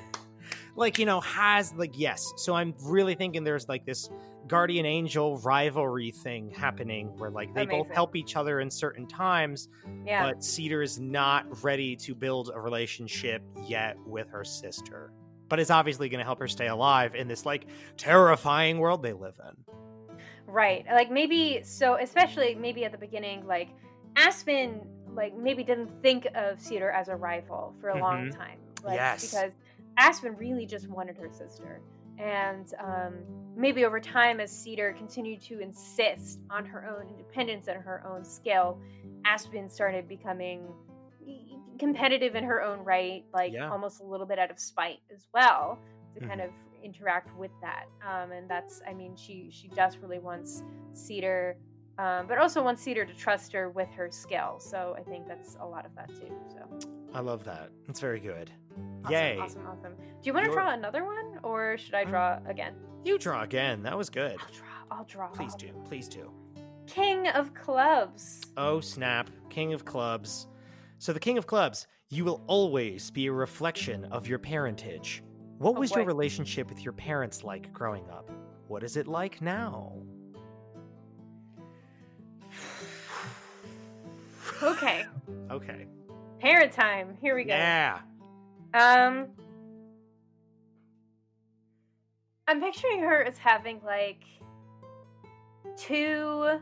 [0.78, 4.10] Like you know has like yes so i'm really thinking there's like this
[4.48, 9.68] guardian angel rivalry thing happening where like they both help each other in certain times
[10.06, 10.24] Yeah.
[10.32, 15.12] but cedar is not ready to build a relationship yet with her sister
[15.50, 17.66] but it's obviously going to help her stay alive in this like
[17.98, 19.56] terrifying world they live in
[20.50, 20.86] Right.
[20.90, 23.68] Like maybe so especially maybe at the beginning like
[24.16, 24.80] Aspen
[25.14, 28.38] like maybe didn't think of Cedar as a rival for a long Mhm.
[28.38, 28.60] time.
[28.82, 29.30] Like Yes.
[29.30, 29.52] because
[29.98, 31.82] Aspen really just wanted her sister.
[32.20, 33.14] And um,
[33.56, 38.24] maybe over time, as Cedar continued to insist on her own independence and her own
[38.26, 38.80] skill,
[39.26, 40.68] Aspen started becoming
[41.78, 43.70] competitive in her own right, like Yeah.
[43.70, 45.78] almost a little bit out of spite as well,
[46.16, 46.46] to kind Mhm.
[46.46, 46.52] of
[46.84, 47.86] interact with that.
[48.02, 51.58] Um, and that's, I mean, she she desperately wants Cedar,
[52.00, 54.60] um, but also wants Cedar to trust her with her skill.
[54.60, 56.32] So I think that's a lot of that too.
[56.50, 58.52] So i love that it's very good
[59.06, 59.94] awesome, yay awesome, awesome.
[59.96, 62.76] Do you want to draw another one, or should I Um, draw again?
[63.06, 64.98] you draw again that was good I'll draw.
[64.98, 65.28] I'll draw.
[65.30, 66.32] please do please do
[66.86, 68.42] King of Clubs.
[68.56, 69.30] Oh, snap.
[69.50, 70.48] King of Clubs.
[71.00, 75.22] So, the King of Clubs, you will always be a reflection of your parentage.
[75.58, 78.32] What Oh, was your relationship with your parents like growing up?
[78.70, 80.02] What is it like now?
[84.62, 85.06] Okay.
[85.52, 85.86] Okay.
[86.40, 87.18] Parent time.
[87.22, 87.54] Here we go.
[87.54, 88.00] Yeah.
[88.74, 89.28] Um,
[92.48, 94.24] I'm picturing her as having like
[95.78, 96.60] two.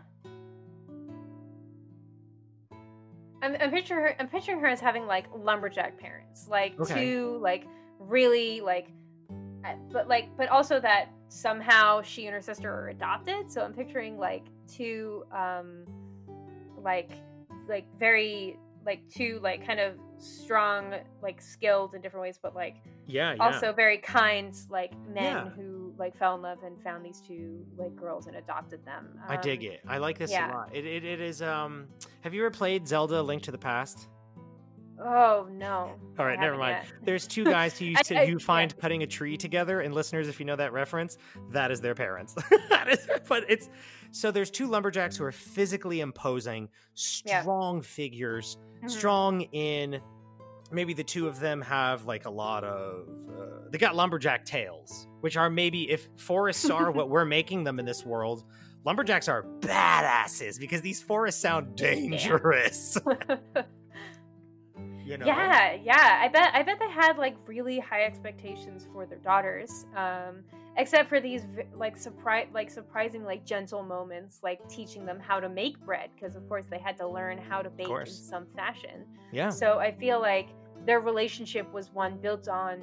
[3.42, 4.16] I'm, I'm picturing her.
[4.20, 6.94] I'm picturing her as having like lumberjack parents, like Okay.
[6.94, 7.66] two like
[8.00, 8.88] really like,
[9.64, 13.52] uh, but like, but also that somehow she and her sister are adopted.
[13.52, 15.86] So I'm picturing like two, um,
[16.82, 17.12] like,
[17.68, 22.76] like very like two like kind of strong like skilled in different ways, but like
[23.08, 23.34] Yeah.
[23.34, 23.44] Yeah.
[23.44, 25.50] also very kind like men Yeah.
[25.50, 29.38] who like fell in love and found these two like girls and adopted them I
[29.38, 29.82] dig Um, it.
[29.88, 30.52] I like this yeah.
[30.52, 30.70] a lot.
[30.76, 31.42] It, it, it is.
[31.42, 31.88] Um,
[32.22, 34.08] have you ever played Zelda: Link to the Past?
[34.98, 36.78] oh no All right, never mind.
[36.84, 36.94] yet.
[37.04, 38.46] There's two guys who you, to, I- you yeah.
[38.46, 41.18] find cutting a tree together, and listeners, if you know that reference,
[41.52, 42.34] that is their parents.
[42.70, 43.70] that is, but it's
[44.16, 46.70] so there's two lumberjacks who are physically imposing,
[47.26, 47.42] Yeah.
[47.42, 48.90] strong figures, Mhm.
[48.90, 50.00] strong in.
[50.72, 53.08] Maybe the two of them have like a lot of.
[53.30, 57.78] Uh, they got lumberjack tails, which are maybe if forests are what we're making them
[57.80, 58.46] in this world.
[58.86, 62.98] Lumberjacks are badasses because these forests sound dangerous.
[65.06, 65.26] you know?
[65.28, 69.86] yeah yeah i bet i bet they had like really high expectations for their daughters
[69.96, 70.44] um
[70.78, 71.44] except for these
[71.76, 76.36] like surprise like surprising like gentle moments like teaching them how to make bread because
[76.36, 79.50] of course they had to learn how to bake in some fashion Yeah.
[79.50, 80.50] So I feel like
[80.86, 82.82] their relationship was one built on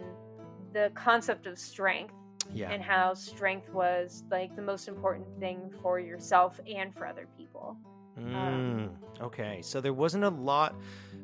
[0.72, 2.14] the concept of strength
[2.52, 2.70] Yeah.
[2.70, 7.76] and how strength was like the most important thing for yourself and for other people.
[8.18, 8.90] Mm,
[9.20, 10.74] okay, so there wasn't a lot.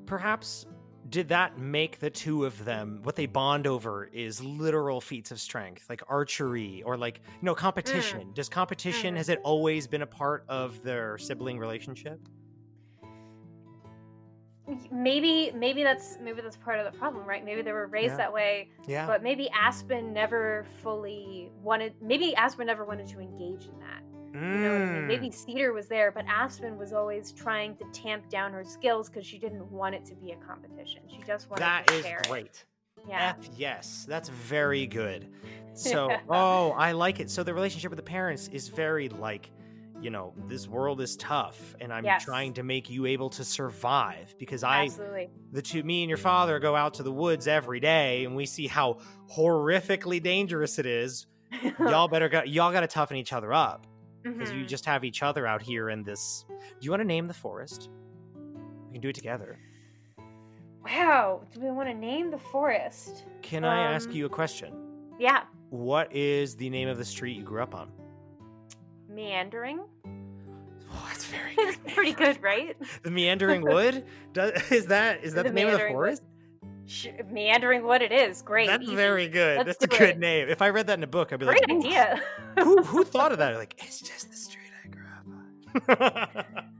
[0.06, 0.66] Perhaps
[1.08, 5.40] did that make the two of them what they bond over is literal feats of
[5.40, 8.32] strength, like archery or like you know competition?
[8.34, 9.18] Does competition Mm.
[9.18, 12.20] has it always been a part of their sibling relationship?
[14.92, 17.42] Maybe maybe that's maybe that's part of the problem, right?
[17.42, 18.16] Maybe they were raised Yeah.
[18.18, 19.06] that way, Yeah.
[19.06, 24.02] but maybe Aspen never fully wanted maybe Aspen never wanted to engage in that.
[24.34, 25.02] You know I mean?
[25.04, 29.08] Mm, Maybe Cedar was there, but Aspen was always trying to tamp down her skills
[29.08, 31.02] because she didn't want it to be a competition.
[31.08, 32.28] She just wanted that to is share it.
[32.28, 32.64] great.
[33.08, 33.34] Yeah.
[33.38, 35.28] F yes, that's very good.
[35.74, 37.30] So, oh, I like it.
[37.30, 39.50] So the relationship with the parents is very like,
[40.00, 42.24] you know, this world is tough, and I'm Yes.
[42.24, 45.30] trying to make you able to survive because I, Absolutely.
[45.52, 48.46] the two, me and your father go out to the woods every day, and we
[48.46, 48.98] see how
[49.30, 51.26] horrifically dangerous it is.
[51.80, 52.42] Y'all better go.
[52.44, 53.86] Y'all got to toughen each other up
[54.22, 54.68] because you Mhm.
[54.68, 56.44] just have each other out here in this.
[56.48, 57.88] Do you want to name the forest?
[58.86, 59.58] We can do it together.
[60.84, 61.42] Wow.
[61.52, 63.24] Do we want to name the forest?
[63.42, 64.72] Can I ask Um, you a question?
[65.18, 65.44] Yeah.
[65.70, 67.90] What is the name of the street you grew up on?
[69.08, 69.80] Meandering.
[70.90, 71.76] Oh, that's very good.
[71.84, 72.76] It's pretty good, right?
[73.02, 74.04] The meandering wood.
[74.32, 76.22] Does, is that is that the, The name of the forest?
[76.22, 76.30] Wood.
[76.88, 78.40] Sh- Meandering what it is.
[78.42, 78.66] Great.
[78.66, 78.96] That's easy.
[78.96, 79.58] very good.
[79.58, 80.18] Let's That's a good it.
[80.18, 80.48] name.
[80.48, 82.20] If I read that in a book, I'd be Great like, "Ooh, idea.
[82.60, 83.54] Who who thought of that?
[83.56, 85.04] Like, it's just the street I grew
[85.86, 85.98] up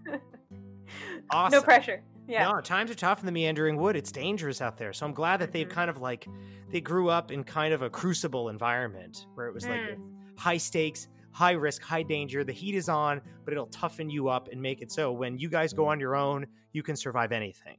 [0.09, 0.15] on.
[1.31, 1.59] awesome.
[1.59, 2.03] No pressure.
[2.27, 2.51] Yeah.
[2.51, 3.97] No, times are tough in the meandering wood.
[3.97, 4.93] It's dangerous out there.
[4.93, 5.71] So I'm glad that they've Mhm.
[5.71, 6.27] kind of like
[6.71, 10.13] they grew up in kind of a crucible environment where it was like Mm.
[10.37, 12.45] high stakes, high risk, high danger.
[12.45, 15.49] The heat is on, but it'll toughen you up and make it so when you
[15.49, 17.79] guys go on your own, you can survive anything.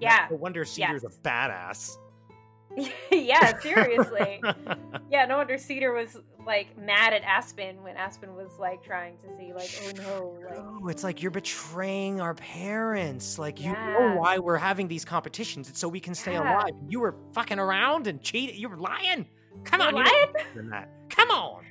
[0.00, 0.26] Yeah.
[0.30, 1.16] No wonder Cedar's Yes.
[1.16, 1.96] a badass.
[3.10, 4.40] yeah, seriously.
[5.10, 9.26] yeah, no wonder Cedar was like mad at Aspen when Aspen was like trying to
[9.36, 13.38] see like, oh no, like Oh, it's like you're betraying our parents.
[13.40, 13.92] Like you Yeah.
[13.98, 15.68] know why we're having these competitions.
[15.68, 16.58] It's so we can stay Yeah.
[16.58, 16.74] alive.
[16.88, 18.56] You were fucking around and cheating.
[18.58, 19.26] You were lying.
[19.64, 20.32] Come You're on, you know lying?
[20.54, 20.88] than that.
[21.08, 21.64] Come on.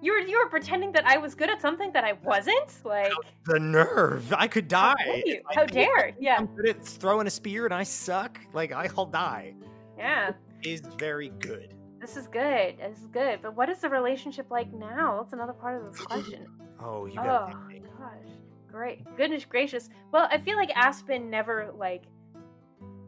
[0.00, 2.84] You were you were pretending that I was good at something that I wasn't?
[2.84, 3.12] Like
[3.46, 4.32] The nerve.
[4.36, 5.04] I could how die.
[5.04, 5.34] dare you?
[5.34, 6.12] If I How dare?
[6.20, 6.36] Yeah.
[6.38, 8.40] I'm good at throwing a spear and I suck.
[8.52, 9.54] Like I'll die.
[9.96, 10.32] Yeah.
[10.62, 11.74] Is very good.
[12.00, 12.78] This is good.
[12.78, 13.40] This is good.
[13.42, 15.20] But what is the relationship like now?
[15.22, 16.46] That's another part of this question.
[16.80, 17.58] Oh, you got oh
[17.98, 18.32] gosh.
[18.70, 19.16] Great.
[19.16, 19.88] Goodness gracious.
[20.12, 22.04] Well, I feel like Aspen never like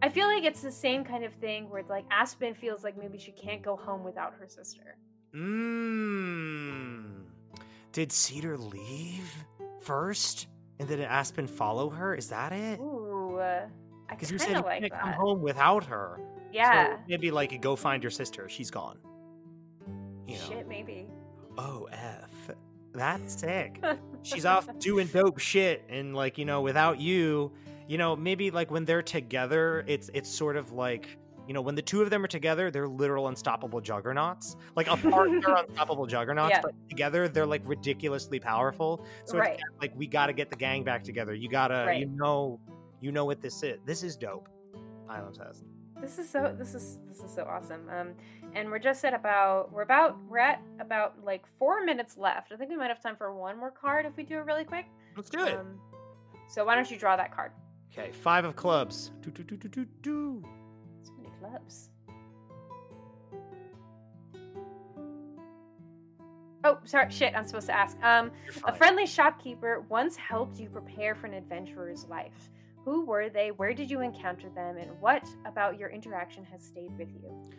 [0.02, 2.96] I feel like it's the same kind of thing where it's like Aspen feels like
[2.98, 4.96] maybe she can't go home without her sister.
[5.34, 7.04] Mmm.
[7.92, 9.32] Did Cedar leave
[9.80, 10.46] first,
[10.78, 12.14] and then Aspen follow her?
[12.14, 12.78] Is that it?
[12.80, 13.36] Ooh.
[13.38, 13.66] Uh,
[14.08, 16.20] Because you kind said you like can't come home without her.
[16.52, 16.96] Yeah.
[16.96, 18.48] So maybe like go find your sister.
[18.48, 18.98] She's gone.
[20.26, 20.44] You know.
[20.48, 21.08] Shit, maybe.
[21.58, 22.50] Oh f.
[22.92, 23.82] That's sick.
[24.22, 27.52] She's off doing dope shit, and like you know, without you,
[27.88, 31.16] you know, maybe like when they're together, it's it's sort of like.
[31.50, 34.54] You know, when the two of them are together, they're literal unstoppable juggernauts.
[34.76, 36.60] Like apart, they're unstoppable juggernauts, Yeah.
[36.62, 39.04] but together they're like ridiculously powerful.
[39.24, 39.54] So Right.
[39.54, 41.34] it's like we got to get the gang back together.
[41.34, 42.60] You gotta, you know,
[43.00, 43.80] you know what this is.
[43.84, 44.48] This is dope.
[45.08, 45.64] I'm obsessed.
[46.00, 47.80] This is so this is this is so awesome.
[47.90, 48.12] Um
[48.54, 52.52] and we're just at about we're about we're at about like four minutes left.
[52.52, 54.64] I think we might have time for one more card if we do it really
[54.64, 54.86] quick.
[55.16, 55.56] Let's do it.
[55.56, 55.80] Um,
[56.48, 57.50] so why don't you draw that card?
[57.92, 59.10] Okay, five of clubs.
[59.20, 60.44] Do, do, do, do, do, do.
[66.62, 67.96] Oh, sorry, shit, I'm supposed to ask.
[68.02, 68.30] Um,
[68.64, 72.50] a friendly shopkeeper once helped you prepare for an adventurer's life.
[72.84, 73.50] Who were they?
[73.50, 74.76] Where did you encounter them?
[74.76, 77.50] And what about your interaction has stayed with you?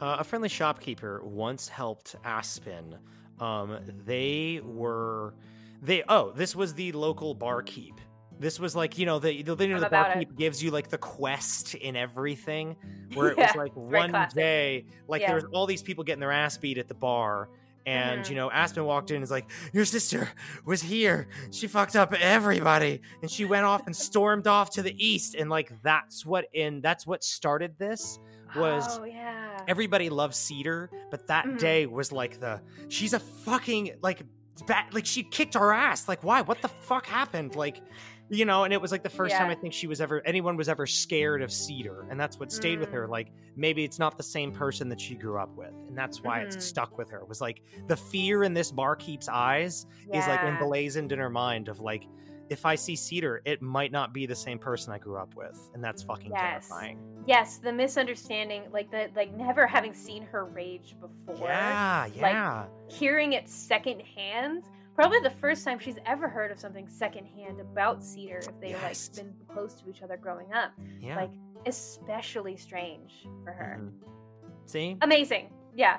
[0.00, 2.96] Uh, a friendly shopkeeper once helped Aspen.
[3.40, 5.34] Um, they were,
[5.80, 6.02] they.
[6.08, 8.00] Oh, this was the local barkeep.
[8.40, 10.14] This was like you know the the, you know, the about it.
[10.14, 12.76] barkeep gives you like the quest in everything.
[13.14, 14.36] Where it was like one classic.
[14.36, 15.28] day, like Yeah.
[15.28, 17.48] there was all these people getting their ass beat at the bar.
[17.86, 18.30] And Mhm.
[18.30, 20.28] you know, Aspen walked in and was like, "Your sister
[20.66, 21.26] was here.
[21.50, 25.34] She fucked up everybody." And she went off and stormed off to the east.
[25.34, 28.18] And like that's what in that's what started this
[28.56, 29.58] was oh yeah.
[29.68, 31.58] everybody loves Cedar, but that Mhm.
[31.58, 34.22] day was like the she's a fucking like
[34.66, 36.08] bad like she kicked our ass.
[36.08, 36.42] Like why?
[36.42, 37.56] What the fuck happened?
[37.56, 37.80] Like
[38.30, 40.56] you know, and it was like the first time I think she was ever anyone
[40.56, 43.06] was ever scared of Cedar, and that's what stayed with her.
[43.06, 43.10] Mm.
[43.10, 46.40] Like maybe it's not the same person that she grew up with, and that's why
[46.40, 46.44] Mhm.
[46.54, 47.24] it's stuck with her.
[47.24, 50.48] Was like the fear in this barkeep's eyes is like Yeah.
[50.58, 52.06] emblazoned in her mind of like
[52.50, 55.70] if I see Cedar, it might not be the same person I grew up with,
[55.74, 56.68] and that's fucking Yes.
[56.68, 56.98] terrifying.
[57.26, 61.46] Yes, the misunderstanding, like the like never having seen her rage before.
[61.46, 62.66] Yeah, yeah.
[62.88, 64.64] hearing it secondhand
[64.98, 69.10] probably the first time she's ever heard of something secondhand about cedar if they Yes.
[69.16, 71.14] like been close to each other growing up yeah.
[71.16, 71.30] like
[71.66, 73.12] especially strange
[73.44, 73.92] for her Mhm.
[74.68, 74.96] See?
[75.00, 75.98] amazing yeah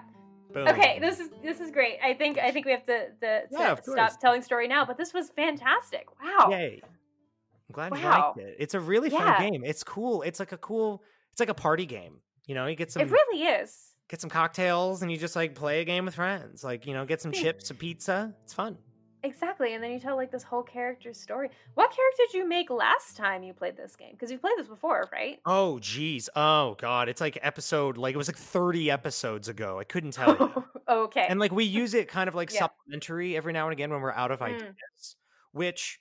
[0.53, 0.67] Boom.
[0.67, 3.75] okay this is this is great i think i think we have to, the, Yeah,
[3.81, 6.81] stop telling story now but this was fantastic wow Yay.
[6.83, 8.33] I'm glad you Wow.
[8.35, 8.55] liked it.
[8.59, 9.47] It's a really fun Yeah.
[9.47, 9.63] game.
[9.63, 10.23] It's cool.
[10.23, 12.19] It's like a cool it's like a party game.
[12.47, 15.53] You know, you get some it really is get some cocktails and you just like
[15.53, 16.63] play a game with friends.
[16.63, 18.33] Like, you know, get some chips, a pizza.
[18.43, 18.79] It's fun.
[19.23, 22.69] Exactly and then you tell like this whole character's story what character did you make
[22.69, 26.29] last time you played this game because you played this before right Oh geez.
[26.35, 27.09] Oh god.
[27.09, 29.77] It's like episode like it was like 30 episodes ago.
[29.79, 30.63] I couldn't tell you.
[30.89, 32.59] okay and like we use it kind of like Yeah.
[32.59, 34.55] supplementary every now and again when we're out of Mm.
[34.55, 35.15] ideas
[35.51, 35.99] which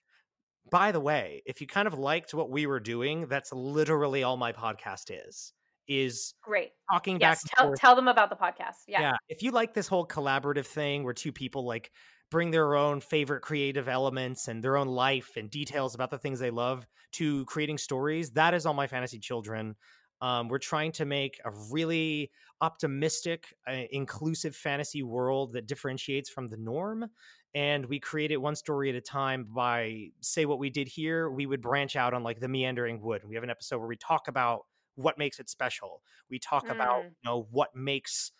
[0.70, 4.36] by the way if you kind of liked what we were doing that's literally all
[4.36, 5.52] my podcast is
[5.88, 7.80] is great talking yes back tell, forth.
[7.80, 11.14] tell them about the podcast yeah, yeah if you like this whole collaborative thing where
[11.14, 11.90] two people like
[12.30, 16.38] bring their own favorite creative elements and their own life and details about the things
[16.38, 19.76] they love to creating stories that is all my fantasy children.
[20.20, 26.48] Um, we're trying to make a really optimistic uh, inclusive fantasy world that differentiates from
[26.48, 27.08] the norm
[27.54, 31.30] and we create it one story at a time by say what we did here
[31.30, 33.24] we would branch out on like the meandering wood.
[33.24, 34.66] We have an episode where we talk about
[34.96, 36.02] what makes it special.
[36.28, 37.14] We talk about Mm.
[37.22, 38.32] you know what makes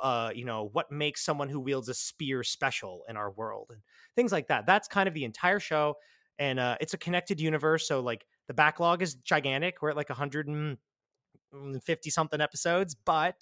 [0.00, 3.80] uh, you know what makes someone who wields a spear special in our world and
[4.16, 4.66] things like that.
[4.66, 5.94] That's kind of the entire show
[6.38, 9.82] and uh, it's a connected universe so like the backlog is gigantic.
[9.82, 13.36] We're at like 150 something episodes but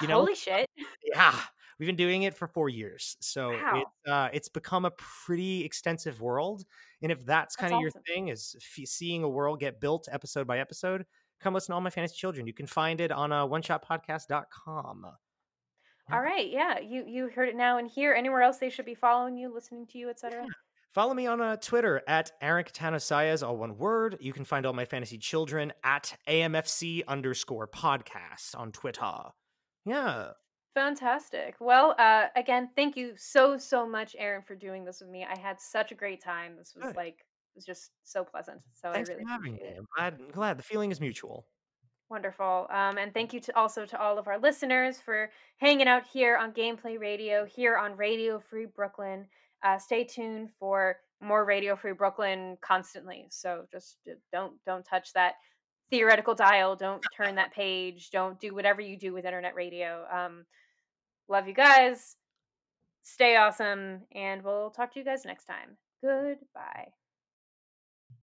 [0.00, 0.68] you know- holy shit.
[1.04, 1.34] yeah
[1.78, 3.82] we've been doing it for four years so Wow.
[3.82, 6.64] it's uh, it's become a pretty extensive world
[7.02, 10.46] and if that's kind of your thing is f- seeing a world get built episode
[10.46, 11.04] by episode
[11.40, 12.46] come listen to all my fantasy children.
[12.46, 15.04] You can find it on uh, oneshotpodcast.com
[16.12, 18.14] All right, yeah, you you heard it now and here.
[18.14, 20.46] Anywhere else they should be following you, listening to you, etc.
[20.92, 24.16] Follow me on uh, Twitter at Eric Catano Sayas, all one word.
[24.20, 29.12] You can find all my fantasy children at AMFC underscore podcast on Twitter.
[29.84, 30.30] Yeah.
[30.74, 31.56] Fantastic.
[31.58, 35.24] Well, uh, again, thank you so so much, Aaron, for doing this with me.
[35.24, 36.56] I had such a great time.
[36.56, 36.96] This was Good.
[36.96, 38.60] like it was just so pleasant.
[38.74, 39.58] So Thanks I really for having me.
[39.58, 39.78] appreciate it.
[39.80, 40.58] I'm glad, I'm glad.
[40.58, 41.46] The feeling is mutual.
[42.08, 42.68] Wonderful.
[42.70, 46.36] Um, and thank you to also to all of our listeners for hanging out here
[46.36, 49.26] on Gameplay Radio, here on Radio Free Brooklyn.
[49.64, 53.26] Uh, stay tuned for more Radio Free Brooklyn constantly.
[53.30, 53.96] So just
[54.32, 55.34] don't don't touch that
[55.90, 56.76] theoretical dial.
[56.76, 58.10] Don't turn that page.
[58.10, 60.04] Don't do whatever you do with internet radio.
[60.12, 60.44] Um,
[61.28, 62.16] love you guys.
[63.02, 65.76] Stay awesome, and we'll talk to you guys next time.
[66.02, 66.88] Goodbye.